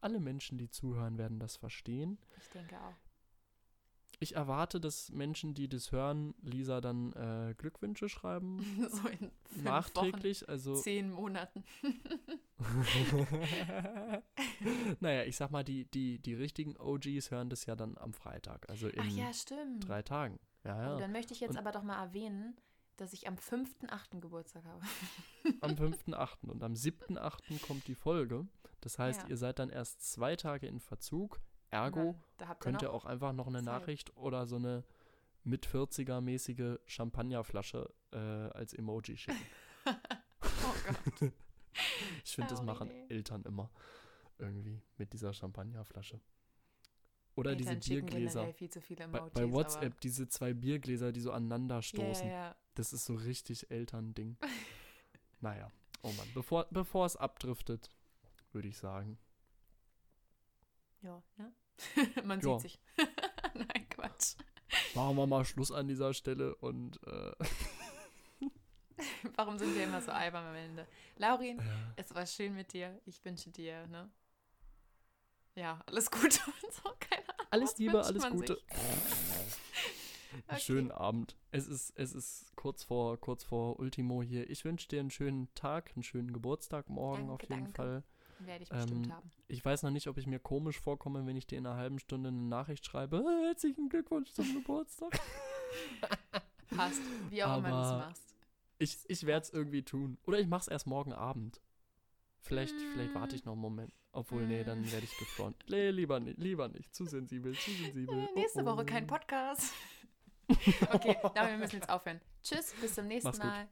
[0.00, 2.18] alle Menschen, die zuhören, werden das verstehen.
[2.38, 2.94] Ich denke auch.
[4.18, 8.58] Ich erwarte, dass Menschen, die das hören, Lisa dann äh, Glückwünsche schreiben.
[8.90, 10.48] so in fünf nachträglich.
[10.48, 11.64] Also Wochen, zehn Monaten.
[15.00, 18.68] naja, ich sag mal, die, die, die richtigen OGs hören das ja dann am Freitag,
[18.70, 19.86] also in Ach ja, stimmt.
[19.86, 20.38] drei Tagen.
[20.64, 20.98] Ja, Oh, ja.
[20.98, 22.56] dann möchte ich jetzt Und- aber doch mal erwähnen,
[22.96, 24.20] dass ich am 5.8.
[24.20, 24.80] Geburtstag habe.
[25.60, 26.48] Am 5.8.
[26.48, 27.60] und am 7.8.
[27.66, 28.46] kommt die Folge.
[28.80, 29.28] Das heißt, Ja.
[29.28, 31.40] ihr seid dann erst zwei Tage in Verzug.
[31.70, 33.64] Ergo habt könnt ihr auch einfach noch eine Zeit.
[33.66, 34.84] Nachricht oder so eine
[35.44, 39.38] mit 40er-mäßige Champagnerflasche äh, als Emoji schicken.
[40.42, 40.74] Oh
[41.20, 41.32] Gott.
[42.24, 43.06] Ich finde, das machen nee.
[43.10, 43.70] Eltern immer
[44.38, 46.20] irgendwie mit dieser Champagnerflasche.
[47.34, 48.52] Oder diese Eltern schicken Biergläser.
[48.54, 49.32] viel Bei, Emojis.
[49.34, 52.26] bei aber- WhatsApp diese zwei Biergläser, die so aneinander Ja, stoßen.
[52.28, 52.56] ja, ja.
[52.76, 54.36] Das ist so richtig Elternding.
[55.40, 55.72] naja,
[56.02, 56.28] oh Mann.
[56.34, 57.90] Bevor, bevor es abdriftet,
[58.52, 59.18] würde ich sagen.
[61.02, 61.52] Ja, ne?
[62.24, 62.58] Man Ja.
[62.58, 62.80] sieht sich.
[63.54, 64.34] Nein, Quatsch.
[64.94, 67.32] Machen wir mal Schluss an dieser Stelle und äh,
[69.36, 70.86] Warum sind wir immer so albern am Ende?
[71.16, 71.62] Laurin, äh,
[71.96, 72.98] es war schön mit dir.
[73.04, 74.10] Ich wünsche dir, ne?
[75.54, 77.46] Ja, alles Gute und so, keine Ahnung.
[77.50, 78.58] alles Liebe, alles Gute.
[80.48, 80.60] Okay.
[80.60, 81.36] schönen Abend.
[81.50, 84.48] Es ist, es ist kurz vor, kurz vor Ultimo hier.
[84.50, 87.72] Ich wünsche dir einen schönen Tag, einen schönen Geburtstag morgen Danke, auf jeden danke.
[87.74, 88.02] Fall.
[88.40, 89.30] Werde ich bestimmt Ähm, haben.
[89.48, 91.98] Ich weiß noch nicht, ob ich mir komisch vorkomme, wenn ich dir in einer halben
[91.98, 93.18] Stunde eine Nachricht schreibe.
[93.18, 95.18] "Äh, Herzlichen Glückwunsch zum Geburtstag.
[96.70, 97.00] Passt.
[97.30, 98.34] Wie auch immer du es machst.
[98.78, 100.18] Ich, ich werde es irgendwie tun.
[100.26, 101.60] Oder ich mache es erst morgen Abend.
[102.40, 103.38] Vielleicht, vielleicht warte Mm.
[103.38, 103.92] ich noch einen Moment.
[104.12, 105.68] Obwohl, nee, dann werde ich gefrontet.
[105.70, 106.94] Nee, lieber nicht, lieber nicht.
[106.94, 108.28] Zu sensibel, zu sensibel.
[108.34, 108.86] Nächste Oh, Woche oh.
[108.86, 109.72] kein Podcast.
[110.92, 112.20] okay, damit wir müssen jetzt aufhören.
[112.42, 113.50] Tschüss, bis zum nächsten Mach's gut.
[113.50, 113.68] Mal.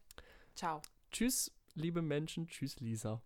[0.54, 0.82] Ciao.
[1.10, 2.48] Tschüss, liebe Menschen.
[2.48, 3.22] Tschüss, Lisa.